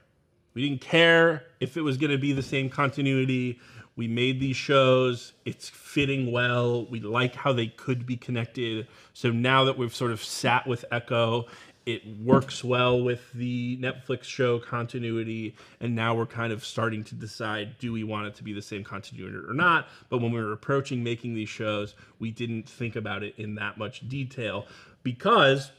[0.55, 3.61] We didn't care if it was going to be the same continuity.
[3.97, 5.33] We made these shows.
[5.45, 6.87] It's fitting well.
[6.87, 8.87] We like how they could be connected.
[9.13, 11.47] So now that we've sort of sat with Echo,
[11.87, 15.55] it works well with the Netflix show continuity.
[15.81, 18.63] And now we're kind of starting to decide do we want it to be the
[18.63, 19.89] same continuity or not?
[20.11, 23.79] But when we were approaching making these shows, we didn't think about it in that
[23.79, 24.67] much detail
[25.05, 25.71] because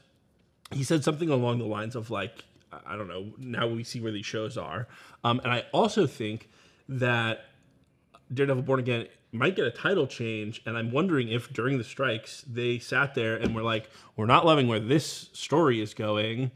[0.71, 2.43] he said something along the lines of like
[2.85, 4.87] i don't know now we see where these shows are
[5.23, 6.49] um, and i also think
[6.89, 7.45] that
[8.33, 9.07] daredevil born again
[9.37, 13.35] might get a title change and i'm wondering if during the strikes they sat there
[13.35, 16.51] and were like we're not loving where this story is going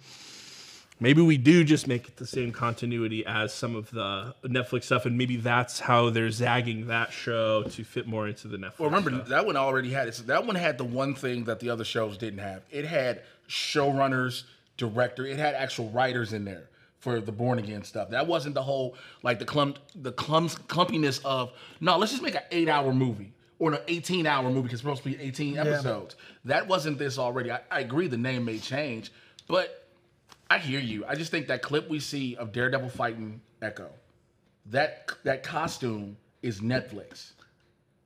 [1.00, 5.06] maybe we do just make it the same continuity as some of the netflix stuff
[5.06, 8.90] and maybe that's how they're zagging that show to fit more into the netflix Well,
[8.90, 9.28] remember stuff.
[9.30, 10.22] that one already had it.
[10.28, 12.62] That one had the one thing that the other shows didn't have.
[12.70, 14.44] It had showrunners,
[14.78, 15.26] director.
[15.26, 16.68] It had actual writers in there
[17.02, 18.10] for the born again stuff.
[18.12, 21.98] That wasn't the whole like the clump the clumps clumpiness of no.
[21.98, 25.04] Let's just make an eight hour movie or an eighteen hour movie because it's supposed
[25.04, 26.16] to be eighteen episodes.
[26.46, 27.52] That wasn't this already.
[27.52, 29.12] I, I agree the name may change,
[29.48, 29.90] but
[30.50, 31.04] I hear you.
[31.06, 33.90] I just think that clip we see of Daredevil fighting Echo,
[34.68, 37.34] that that costume is Netflix.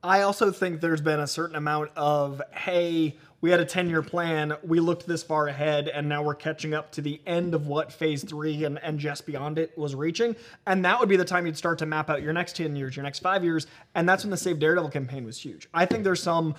[0.02, 3.16] I also think there's been a certain amount of, hey,
[3.46, 6.74] we had a 10 year plan, we looked this far ahead, and now we're catching
[6.74, 10.34] up to the end of what phase three and, and just beyond it was reaching.
[10.66, 12.96] And that would be the time you'd start to map out your next 10 years,
[12.96, 13.68] your next five years.
[13.94, 15.68] And that's when the Save Daredevil campaign was huge.
[15.72, 16.56] I think there's some.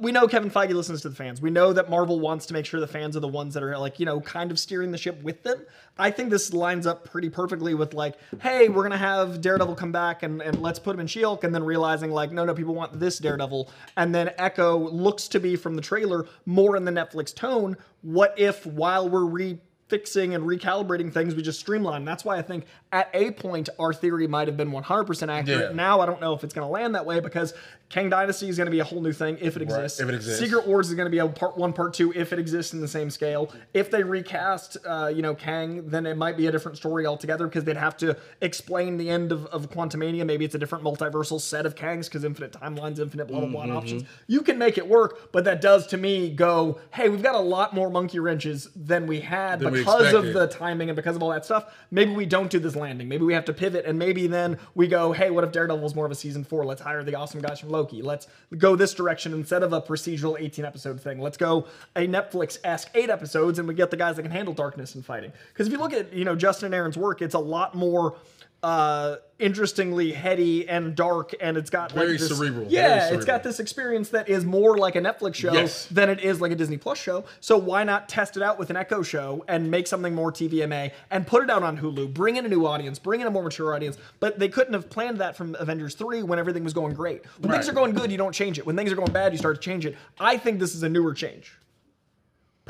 [0.00, 1.40] We know Kevin Feige listens to the fans.
[1.40, 3.78] We know that Marvel wants to make sure the fans are the ones that are
[3.78, 5.64] like, you know, kind of steering the ship with them.
[5.98, 9.90] I think this lines up pretty perfectly with like, hey, we're gonna have Daredevil come
[9.90, 12.74] back and, and let's put him in She-Hulk, and then realizing like, no, no, people
[12.74, 16.92] want this Daredevil, and then Echo looks to be from the trailer more in the
[16.92, 17.76] Netflix tone.
[18.02, 19.58] What if while we're re
[19.88, 22.02] fixing and recalibrating things, we just streamline.
[22.02, 25.70] That's why I think at a point our theory might have been 100% accurate.
[25.70, 25.72] Yeah.
[25.74, 27.54] Now I don't know if it's going to land that way because
[27.88, 29.98] Kang Dynasty is going to be a whole new thing if it exists.
[30.00, 30.40] if it exists.
[30.40, 32.80] Secret Wars is going to be a part one, part two if it exists in
[32.80, 33.52] the same scale.
[33.74, 37.46] If they recast, uh, you know, Kang, then it might be a different story altogether
[37.46, 40.24] because they'd have to explain the end of, of Quantumania.
[40.26, 43.62] Maybe it's a different multiversal set of Kangs because infinite timelines, infinite blah blah blah
[43.62, 43.76] Mm-hmm.
[43.76, 44.02] options.
[44.26, 47.40] You can make it work, but that does to me go, hey, we've got a
[47.40, 51.14] lot more monkey wrenches than we had Than we because of the timing and because
[51.16, 51.72] of all that stuff.
[51.90, 53.08] Maybe we don't do this landing.
[53.08, 56.04] Maybe we have to pivot, and maybe then we go, hey, what if Daredevil's more
[56.04, 56.64] of a season four?
[56.64, 58.02] Let's hire the awesome guys from Loki.
[58.02, 58.26] Let's
[58.58, 61.20] go this direction instead of a procedural 18 episode thing.
[61.20, 61.66] Let's go
[61.96, 65.04] a Netflix esque eight episodes, and we get the guys that can handle darkness and
[65.04, 65.32] fighting.
[65.52, 68.16] Because if you look at you know Justin and Aaron's work, it's a lot more.
[68.62, 73.06] Uh, interestingly heady and dark, and it's got Very like this, cerebral, Yeah, very it's
[73.08, 73.26] cerebral.
[73.26, 75.86] got this experience that is more like a Netflix show Yes.
[75.86, 77.24] than it is like a Disney Plus show.
[77.40, 80.92] So why not test it out with an Echo show and make something more TVMA
[81.10, 82.14] and put it out on Hulu?
[82.14, 83.98] Bring in a new audience, bring in a more mature audience.
[84.20, 87.24] But they couldn't have planned that from Avengers 3 when everything was going great.
[87.40, 88.64] When things are going good, you don't change it.
[88.66, 89.96] When things are going bad, you start to change it.
[90.20, 91.52] I think this is a newer change.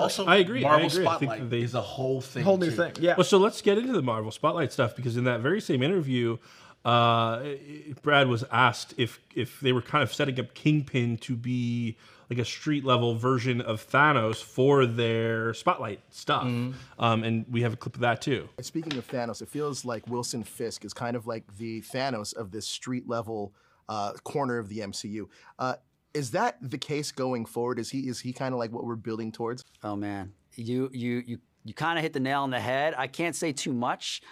[0.03, 1.07] Also, I agree, I Marvel agree.
[1.07, 2.45] I think Spotlight they- is a whole thing.
[2.45, 2.77] Whole new too.
[2.77, 2.93] thing.
[3.01, 3.15] Yeah.
[3.17, 6.39] Well, so let's get into the Marvel Spotlight stuff because in that very same interview,
[6.85, 7.43] uh,
[8.03, 11.97] Brad was asked if if they were kind of setting up Kingpin to be
[12.29, 16.75] like a street level version of Thanos for their Spotlight stuff, um,
[17.25, 18.49] and we have a clip of that too.
[18.61, 22.51] Speaking of Thanos, it feels like Wilson Fisk is kind of like the Thanos of
[22.51, 23.53] this street level
[23.89, 25.29] uh, corner of the MCU.
[25.59, 25.75] Uh,
[26.15, 27.79] is that the case going forward?
[27.79, 29.65] Is he is he kind of like what we're building towards?
[29.83, 32.95] Oh man, you you you you kind of hit the nail on the head.
[32.97, 34.23] I can't say too much,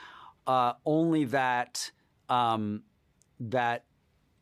[0.47, 1.91] uh, only that
[2.29, 2.83] um,
[3.41, 3.85] that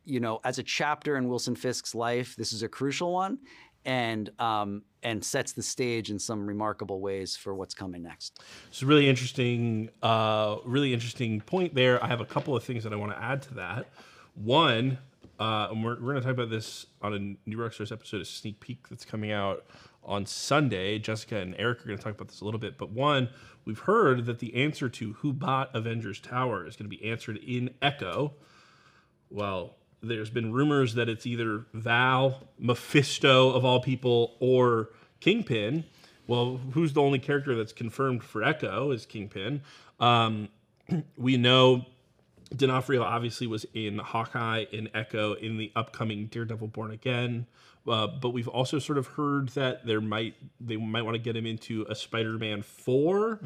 [0.04, 3.38] you know, as a chapter in Wilson Fisk's life, this is a crucial one,
[3.84, 8.40] and um, and sets the stage in some remarkable ways for what's coming next.
[8.68, 12.02] It's a really interesting, uh, really interesting point there.
[12.02, 13.86] I have a couple of things that I want to add to that.
[14.34, 14.98] One,
[15.38, 18.24] uh, and we're, we're going to talk about this on a New Rockstars episode, a
[18.24, 19.66] sneak peek that's coming out
[20.02, 20.98] on Sunday.
[20.98, 22.76] Jessica and Eric are going to talk about this a little bit.
[22.76, 23.28] But one,
[23.64, 27.36] we've heard that the answer to who bought Avengers Tower is going to be answered
[27.36, 28.32] in Echo.
[29.30, 35.84] Well, there's been rumors that it's either Val, Mephisto of all people, or Kingpin.
[36.26, 39.62] well, who's the only character that's confirmed for Echo is Kingpin.
[40.00, 40.48] Um,
[41.16, 41.86] we know
[42.54, 47.46] D'Onofrio obviously was in Hawkeye, in Echo, in the upcoming Daredevil Born Again.
[47.86, 51.34] Uh, but we've also sort of heard that there might they might want to get
[51.36, 53.40] him into a Spider-Man 4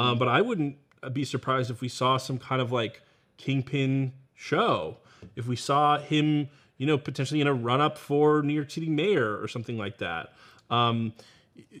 [0.00, 0.76] Um, but I wouldn't
[1.12, 3.02] be surprised if we saw some kind of like
[3.38, 4.98] Kingpin show.
[5.34, 9.40] If we saw him, you know, potentially in a run-up for New York City mayor
[9.40, 10.32] or something like that.
[10.68, 11.14] Um,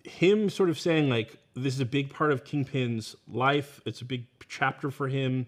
[0.04, 3.80] him sort of saying like this is a big part of Kingpin's life.
[3.84, 5.46] It's a big chapter for him.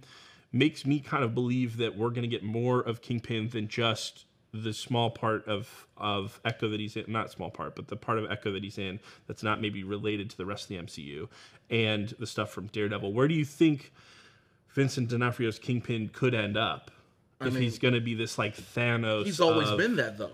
[0.59, 4.25] Makes me kind of believe that we're going to get more of Kingpin than just
[4.53, 7.05] the small part of of Echo that he's in.
[7.07, 8.99] Not small part, but the part of Echo that he's in
[9.29, 11.29] that's not maybe related to the rest of the MCU
[11.71, 13.13] and the stuff from Daredevil.
[13.13, 13.93] Where do you think
[14.71, 16.91] Vincent D'Onofrio's Kingpin could end up
[17.41, 19.27] if he's going to be this like Thanos?
[19.27, 20.33] He's always been that though.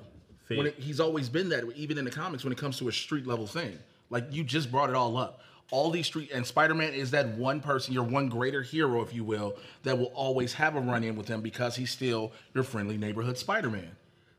[0.49, 2.93] When it, he's always been that, even in the comics when it comes to a
[2.93, 3.79] street level thing.
[4.11, 5.41] Like you just brought it all up.
[5.71, 9.25] All these street and Spider-Man is that one person, your one greater hero, if you
[9.25, 13.39] will, that will always have a run-in with him because he's still your friendly neighborhood
[13.39, 13.91] Spider-Man.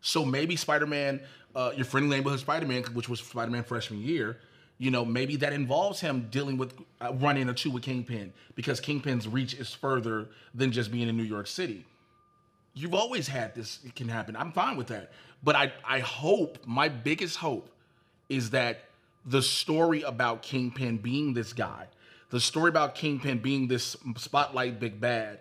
[0.01, 1.19] So maybe Spider-Man,
[1.55, 4.37] uh, your friendly neighborhood Spider-Man, which was Spider-Man freshman year,
[4.77, 8.79] you know, maybe that involves him dealing with a run-in or two with Kingpin because
[8.79, 11.85] Kingpin's reach is further than just being in New York City.
[12.73, 14.35] You've always had this it can happen.
[14.35, 15.11] I'm fine with that.
[15.43, 17.69] But i i hope my biggest hope
[18.27, 18.81] is that
[19.25, 21.87] the story about kingpin being this guy
[22.29, 25.39] the story about kingpin being this spotlight big bad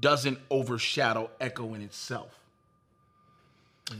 [0.00, 2.38] doesn't overshadow echo in itself.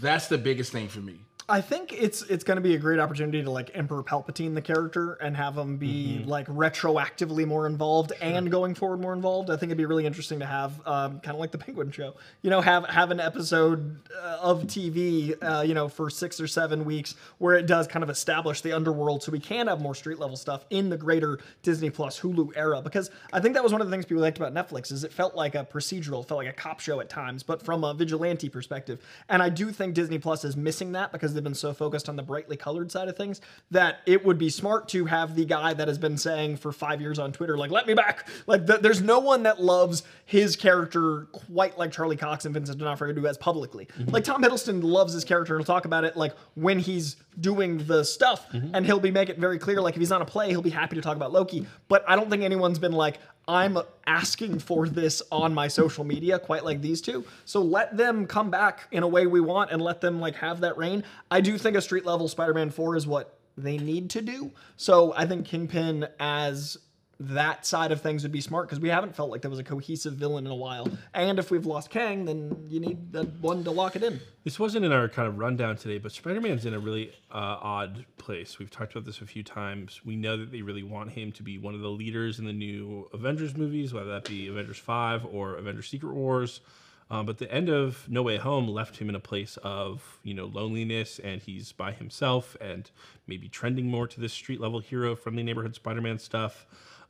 [0.00, 2.98] That's the biggest thing for me I think it's it's going to be a great
[2.98, 6.28] opportunity to like Emperor Palpatine the character and have him be Mm-hmm.
[6.28, 9.50] like retroactively more involved and going forward more involved.
[9.50, 12.16] I think it'd be really interesting to have um, kind of like the Penguin show.
[12.42, 16.48] You know, have have an episode uh, of TV, uh, you know, for six or
[16.48, 19.94] seven weeks where it does kind of establish the underworld, so we can have more
[19.94, 22.82] street level stuff in the greater Disney Plus Hulu era.
[22.82, 25.12] Because I think that was one of the things people liked about Netflix is it
[25.12, 27.94] felt like a procedural, it felt like a cop show at times, but from a
[27.94, 29.00] vigilante perspective.
[29.28, 32.16] And I do think Disney Plus is missing that because they've been so focused on
[32.16, 35.72] the brightly colored side of things that it would be smart to have the guy
[35.74, 38.28] that has been saying for five years on Twitter, like, let me back.
[38.46, 42.78] Like, th- there's no one that loves his character quite like Charlie Cox and Vincent
[42.78, 43.86] D'Onofrio do as publicly.
[43.98, 44.10] Mm-hmm.
[44.10, 47.86] Like, Tom Hiddleston loves his character and he'll talk about it like when he's doing
[47.86, 48.74] the stuff mm-hmm.
[48.74, 49.80] and he'll be make it very clear.
[49.80, 51.66] Like, if he's on a play, he'll be happy to talk about Loki.
[51.88, 53.18] But I don't think anyone's been like,
[53.48, 57.24] I'm asking for this on my social media quite like these two.
[57.44, 60.60] So let them come back in a way we want and let them like have
[60.60, 61.04] that reign.
[61.30, 64.52] I do think a street level Spider-Man 4 is what they need to do.
[64.76, 66.76] So I think Kingpin as
[67.18, 69.64] that side of things would be smart because we haven't felt like there was a
[69.64, 70.88] cohesive villain in a while.
[71.14, 74.20] And if we've lost Kang, then you need the one to lock it in.
[74.44, 77.58] This wasn't in our kind of rundown today, but Spider Man's in a really uh,
[77.60, 78.58] odd place.
[78.58, 80.02] We've talked about this a few times.
[80.04, 82.52] We know that they really want him to be one of the leaders in the
[82.52, 86.60] new Avengers movies, whether that be Avengers 5 or Avengers Secret Wars.
[87.08, 90.34] Um, but the end of No Way Home left him in a place of, you
[90.34, 92.90] know, loneliness and he's by himself and
[93.28, 96.66] maybe trending more to this street level hero, friendly neighborhood Spider Man stuff.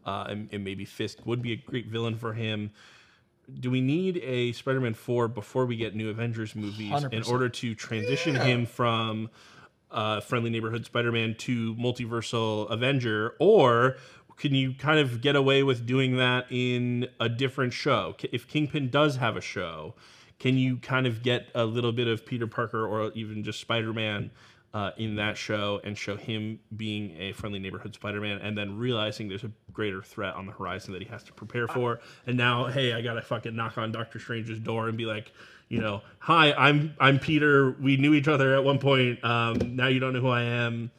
[0.07, 2.71] Uh, and, and maybe Fisk would be a great villain for him
[3.61, 7.29] do we need a Spider-Man 4 before we get new Avengers movies in 100%.
[7.31, 9.31] order to transition him from
[9.91, 13.97] uh, friendly neighborhood Spider-Man to multiversal Avenger, or
[14.37, 18.15] can you kind of get away with doing that in a different show?
[18.33, 19.95] If Kingpin does have a show,
[20.39, 24.31] can you kind of get a little bit of Peter Parker or even just Spider-Man?
[24.77, 29.27] Uh, in that show and show him being a friendly neighborhood Spider-Man, and then realizing
[29.27, 32.01] there's a greater threat on the horizon that he has to prepare for.
[32.27, 35.33] And now, hey, I gotta fucking knock on Doctor Strange's door and be like,
[35.71, 37.71] you know, hi, I'm I'm Peter.
[37.81, 39.25] We knew each other at one point.
[39.25, 40.91] Um, now you don't know who I am.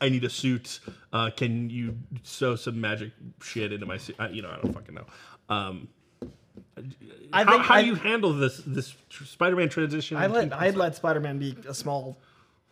[0.00, 0.78] I need a suit.
[1.12, 3.10] Uh, can you sew some magic
[3.42, 4.14] shit into my suit?
[4.20, 5.06] Uh, you know, I don't fucking know.
[5.48, 5.88] Um,
[7.32, 10.16] I how think how I, do you handle this this Spider-Man transition?
[10.16, 12.18] I let I'd let Spider-Man be a small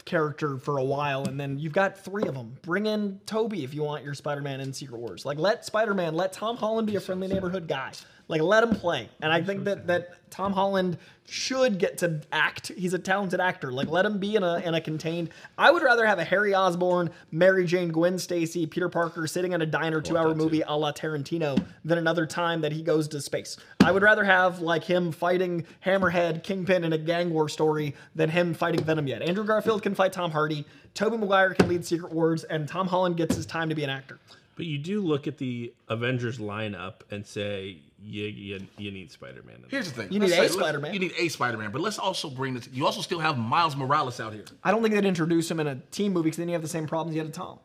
[0.08, 2.56] character for a while, and then you've got three of them.
[2.62, 5.24] Bring in Tobey if you want your Spider-Man in Secret Wars.
[5.24, 7.92] Like let Spider-Man, let Tom Holland be a friendly neighborhood guy.
[8.28, 9.08] Like let him play.
[9.20, 12.68] And I think that that Tom Holland should get to act.
[12.68, 13.72] He's a talented actor.
[13.72, 15.30] Like let him be in a in a contained.
[15.56, 19.62] I would rather have a Harry Osborn, Mary Jane, Gwen Stacy, Peter Parker sitting in
[19.62, 23.56] a diner two-hour movie a la Tarantino than another time that he goes to space.
[23.80, 28.28] I would rather have like him fighting Hammerhead, Kingpin in a gang war story than
[28.30, 29.22] him fighting Venom yet.
[29.22, 30.64] Andrew Garfield can fight Tom Hardy.
[30.94, 33.90] Tobey Maguire can lead Secret Wars, and Tom Holland gets his time to be an
[33.90, 34.18] actor.
[34.56, 39.64] But you do look at the Avengers lineup and say, you, you, you need Spider-Man.
[39.68, 40.12] Here's the thing.
[40.12, 40.94] You Let's need say- a Spider-Man.
[40.94, 42.68] You need a Spider-Man, but let's also bring this.
[42.72, 44.44] You also still have Miles Morales out here.
[44.62, 46.68] I don't think they'd introduce him in a team movie because then you have the
[46.68, 47.58] same problems you had to Tom.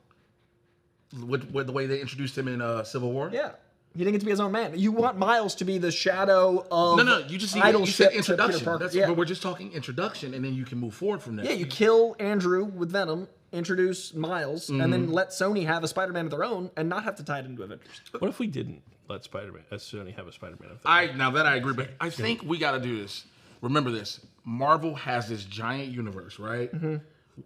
[1.27, 3.29] with, with the way they introduced him in uh, Civil War.
[3.31, 3.51] Yeah.
[3.95, 4.73] He didn't get to be his own man.
[4.75, 7.87] You want Miles to be the shadow of No, no, you just need, you idolship
[7.89, 8.65] said to Peter introduction.
[8.65, 8.83] Parker.
[8.85, 9.05] That's, yeah.
[9.05, 11.45] But we're just talking introduction, and then you can move forward from there.
[11.45, 15.11] yeah, you kill Andrew with Venom, introduce Miles, and then Mm-hmm.
[15.13, 17.61] let Sony have a Spider-Man of their own and not have to tie it into
[17.61, 17.87] Avengers.
[18.17, 18.81] What if we didn't
[19.13, 20.79] let Spider-Man, uh, Sony have a Spider-Man?
[20.85, 23.25] I now that I agree, but I think we got to do this.
[23.61, 26.69] Remember this: Marvel has this giant universe, right?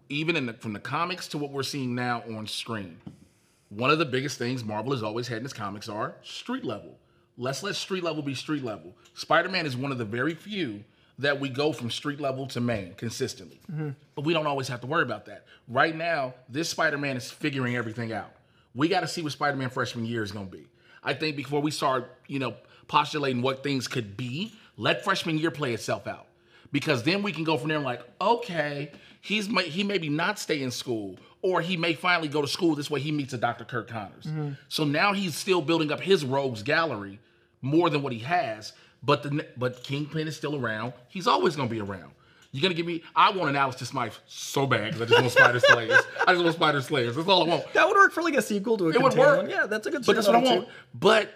[0.08, 2.98] Even in the, from the comics to what we're seeing now on screen.
[3.70, 6.98] One of the biggest things Marvel has always had in its comics are street level.
[7.36, 8.96] Let's let street level be street level.
[9.14, 10.84] Spider-Man is one of the very few
[11.18, 13.60] that we go from street level to main consistently.
[14.14, 15.46] But we don't always have to worry about that.
[15.68, 18.32] Right now, this Spider-Man is figuring everything out.
[18.74, 20.66] We got to see what Spider-Man freshman year is going to be.
[21.08, 22.54] I think before we start, you know,
[22.86, 26.26] postulating what things could be, let freshman year play itself out.
[26.70, 28.92] Because then we can go from there and like, okay,
[29.22, 32.74] he's may, he maybe not stay in school, or he may finally go to school.
[32.74, 33.64] This way, he meets a Dr.
[33.64, 34.26] Kirk Connors.
[34.26, 34.50] Mm-hmm.
[34.68, 37.18] So now he's still building up his rogues gallery
[37.62, 38.74] more than what he has.
[39.02, 40.92] But the but Kingpin is still around.
[41.08, 42.12] He's always gonna be around.
[42.50, 43.02] You're gonna give me.
[43.14, 46.00] I want an Alistair Smythe so bad because I just want Spider Slayers.
[46.26, 47.16] I just want Spider Slayers.
[47.16, 47.72] That's all I want.
[47.74, 49.36] That would work for like a sequel to a It would work.
[49.38, 49.50] one.
[49.50, 50.64] Yeah, that's a good But that's what I want.
[50.66, 50.72] too.
[50.94, 51.28] But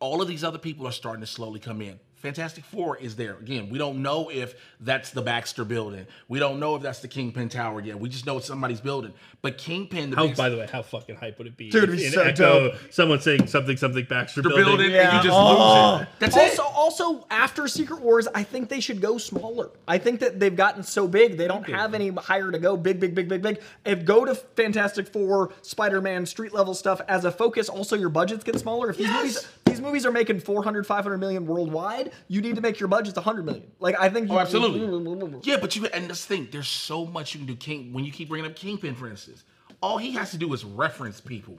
[0.00, 2.00] all of these other people are starting to slowly come in.
[2.20, 3.34] Fantastic Four is there.
[3.40, 6.06] Again, we don't know if that's the Baxter building.
[6.28, 7.98] We don't know if that's the Kingpin Tower yet.
[7.98, 9.12] We just know it's somebody's building.
[9.42, 11.70] But Kingpin, the How, biggest- by the way, how fucking hype would it be?
[11.70, 12.78] Dude, if it'd be so Echo, dope.
[12.90, 14.66] Someone saying something, something Baxter the building.
[14.66, 15.16] building, Yeah.
[15.16, 15.92] and you just Oh.
[15.96, 16.08] lose it.
[16.18, 16.72] That's also, it.
[16.76, 19.70] also after Secret Wars, I think they should go smaller.
[19.88, 22.76] I think that they've gotten so big, they don't have any higher to go.
[22.76, 23.60] Big, big, big, big, big.
[23.86, 27.68] If go to Fantastic Four, Spider-Man, street level stuff as a focus.
[27.70, 28.90] Also, your budgets get smaller.
[28.90, 32.78] If these movies, these movies are making 400, 500 million worldwide, you need to make
[32.78, 33.70] your budgets 100 million.
[33.78, 34.28] Like I think.
[34.28, 35.40] You, Oh, absolutely.
[35.42, 37.56] Yeah, but you and this thing, there's so much you can do.
[37.56, 39.44] King, when you keep bringing up Kingpin, for instance,
[39.80, 41.58] all he has to do is reference people.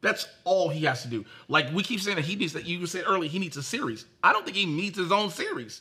[0.00, 1.24] That's all he has to do.
[1.48, 2.66] Like we keep saying that he needs that.
[2.66, 4.04] You said earlier he needs a series.
[4.22, 5.80] I don't think he needs his own series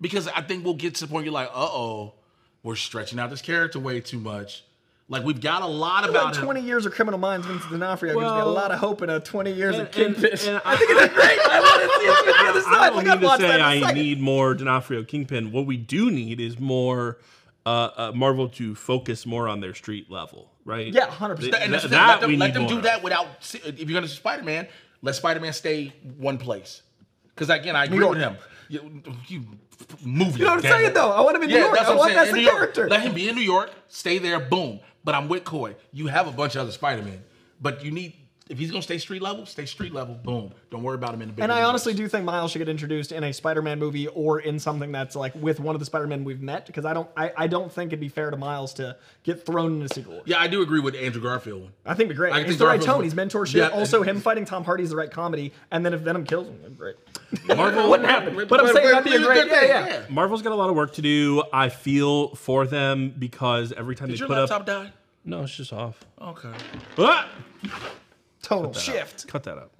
[0.00, 2.14] because I think we'll get to the point you're like, uh oh,
[2.62, 4.64] we're stretching out this character way too much.
[5.10, 6.44] Like we've got a lot About about him.
[6.44, 9.18] 20 years of Criminal Minds, Vincent D'Onofrio gives me a lot of hope in a
[9.18, 10.24] 20 years And- of Kingpin.
[10.32, 11.38] and- and I think it's great.
[11.48, 13.54] I want to see it on the other I don't Like, I'd to say that
[13.76, 15.50] in a I need more D'Onofrio Kingpin.
[15.50, 17.18] What we do need is more
[17.64, 20.92] uh, uh, Marvel to focus more on their street level, right?
[20.92, 21.30] Yeah, 100%.
[21.30, 23.26] And th- that's that let them, let them do that without.
[23.64, 24.68] If you're gonna do Spider-Man,
[25.02, 26.82] let Spider-Man stay one place.
[27.34, 28.36] Because again, I agree with him.
[28.68, 29.44] You, you
[30.04, 31.10] move You know what I'm saying, though?
[31.12, 31.78] I want him in New York.
[31.80, 32.54] I want that's the York.
[32.54, 32.88] character.
[32.88, 33.70] Let him be in New York.
[33.88, 34.38] Stay there.
[34.40, 34.80] Boom.
[35.04, 35.76] But I'm with Coy.
[35.92, 37.22] You have a bunch of other Spider-Man,
[37.60, 38.14] but you need
[38.48, 40.14] if he's gonna stay street level, stay street level.
[40.14, 40.52] Boom.
[40.70, 41.42] Don't worry about him in the big.
[41.42, 41.68] And I universe.
[41.68, 45.14] honestly do think Miles should get introduced in a Spider-Man movie or in something that's
[45.16, 47.88] like with one of the Spider-Men we've met because I don't I, I don't think
[47.90, 50.22] it'd be fair to Miles to get thrown into Secret Wars.
[50.26, 51.62] Yeah, I do agree with Andrew Garfield.
[51.62, 51.72] one.
[51.84, 52.32] I think it'd be great.
[52.32, 53.04] I He's think the right tone.
[53.04, 53.54] He's mentorship.
[53.54, 53.68] Yeah.
[53.68, 55.52] Also, him fighting Tom Hardy is the right comedy.
[55.70, 56.96] And then if Venom kills him, that'd great.
[57.56, 58.34] Marvel Wouldn't happen.
[58.48, 59.46] But I'm saying that'd be a great.
[59.48, 60.02] Yeah, yeah.
[60.08, 61.42] Marvel's got a lot of work to do.
[61.52, 64.92] I feel for them because every time Did they your put laptop up, die?
[65.24, 66.02] no, it's just off.
[66.20, 66.52] Okay.
[66.98, 67.28] Ah!
[68.48, 69.28] Tonal shift.
[69.28, 69.70] Cut that out.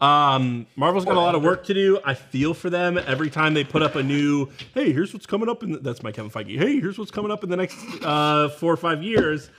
[0.00, 1.98] Um, Marvel's got a lot of work to do.
[2.04, 4.48] I feel for them every time they put up a new.
[4.72, 5.72] Hey, here's what's coming up in.
[5.72, 6.56] The, that's my Kevin Feige.
[6.58, 9.50] Hey, here's what's coming up in the next uh, four or five years.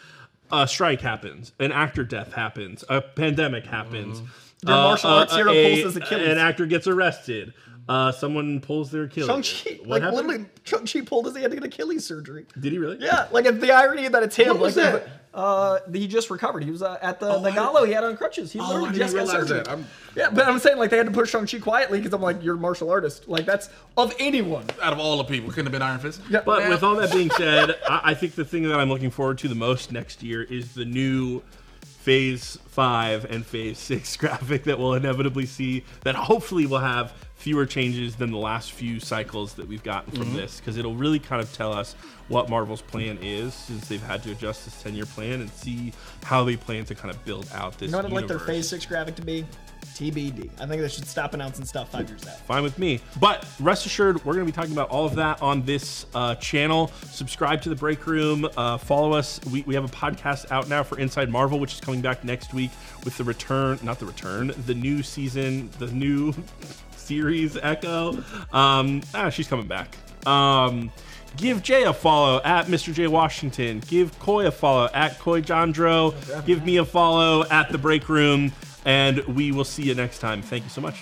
[0.52, 1.52] A strike happens.
[1.60, 2.86] An actor death happens.
[2.88, 4.22] A pandemic happens.
[4.66, 6.30] Your martial arts hero pulls his Achilles.
[6.30, 7.54] An actor gets arrested.
[7.88, 9.28] Uh, someone pulls their Achilles.
[9.28, 10.28] Shang-Chi, What like happened?
[10.28, 12.48] literally, Shang-Chi pulled his hand to get Achilles surgery.
[12.60, 12.98] Did he really?
[13.00, 14.48] Yeah, like if the irony that it's him.
[14.50, 15.08] What was like, that?
[15.36, 16.64] Uh, he just recovered.
[16.64, 18.52] He was uh, at the Oh, the gala he had on crutches.
[18.54, 19.58] He Oh, literally just got surgery.
[19.60, 19.68] that.
[19.68, 22.42] I'm- Yeah, but I'm saying like they had to push Shang-Chi quietly because I'm like,
[22.42, 23.28] you're a martial artist.
[23.28, 24.66] Like that's of anyone.
[24.82, 26.22] Out of all the people, couldn't have been Iron Fist.
[26.30, 26.70] Yeah, But Man.
[26.72, 29.48] with all that being said, I, I think the thing that I'm looking forward to
[29.48, 31.44] the most next year is the new
[31.84, 37.66] Phase 5 and Phase 6 graphic that we'll inevitably see that hopefully will have fewer
[37.66, 40.38] changes than the last few cycles that we've gotten from Mm-hmm.
[40.38, 41.94] this because it'll really kind of tell us
[42.28, 45.94] what Marvel's plan is since they've had to adjust this 10 year plan and see
[46.24, 48.40] how they plan to kind of build out this You know what I'd like their.
[48.40, 49.46] Phase Six graphic to be?
[49.94, 50.50] TBD.
[50.60, 52.38] I think they should stop announcing stuff five years out.
[52.40, 53.00] fine with me.
[53.20, 56.36] But rest assured, we're going to be talking about all of that on this uh,
[56.36, 56.92] channel.
[57.12, 58.50] Subscribe to the Break Room.
[58.58, 59.40] Uh, follow us.
[59.52, 62.54] We, we have a podcast out now for Inside Marvel, which is coming back next
[62.54, 62.72] week
[63.06, 66.34] with the return, not the return, the new season, the new
[67.06, 68.24] series Echo.
[68.52, 69.96] Um, ah, she's coming back.
[70.28, 70.92] Um,
[71.38, 72.94] give Jay a follow at Mr.
[72.94, 73.82] J Washington.
[73.88, 76.14] Give Coy a follow at Coy Jandreau.
[76.46, 78.52] Give me a follow at the Break Room.
[78.86, 80.42] And we will see you next time.
[80.42, 81.02] Thank you so much.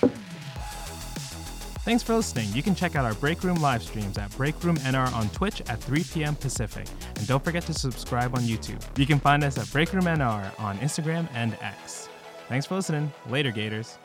[1.83, 2.47] Thanks for listening.
[2.53, 5.61] You can check out our Break Room live streams at Break Room NR on Twitch
[5.67, 6.33] at 3 p.m.
[6.33, 6.87] Pacific.
[7.17, 8.81] And don't forget to subscribe on YouTube.
[8.97, 12.07] You can find us at Break Room NR on Instagram and X.
[12.47, 13.11] Thanks for listening.
[13.29, 13.97] Later, Gators.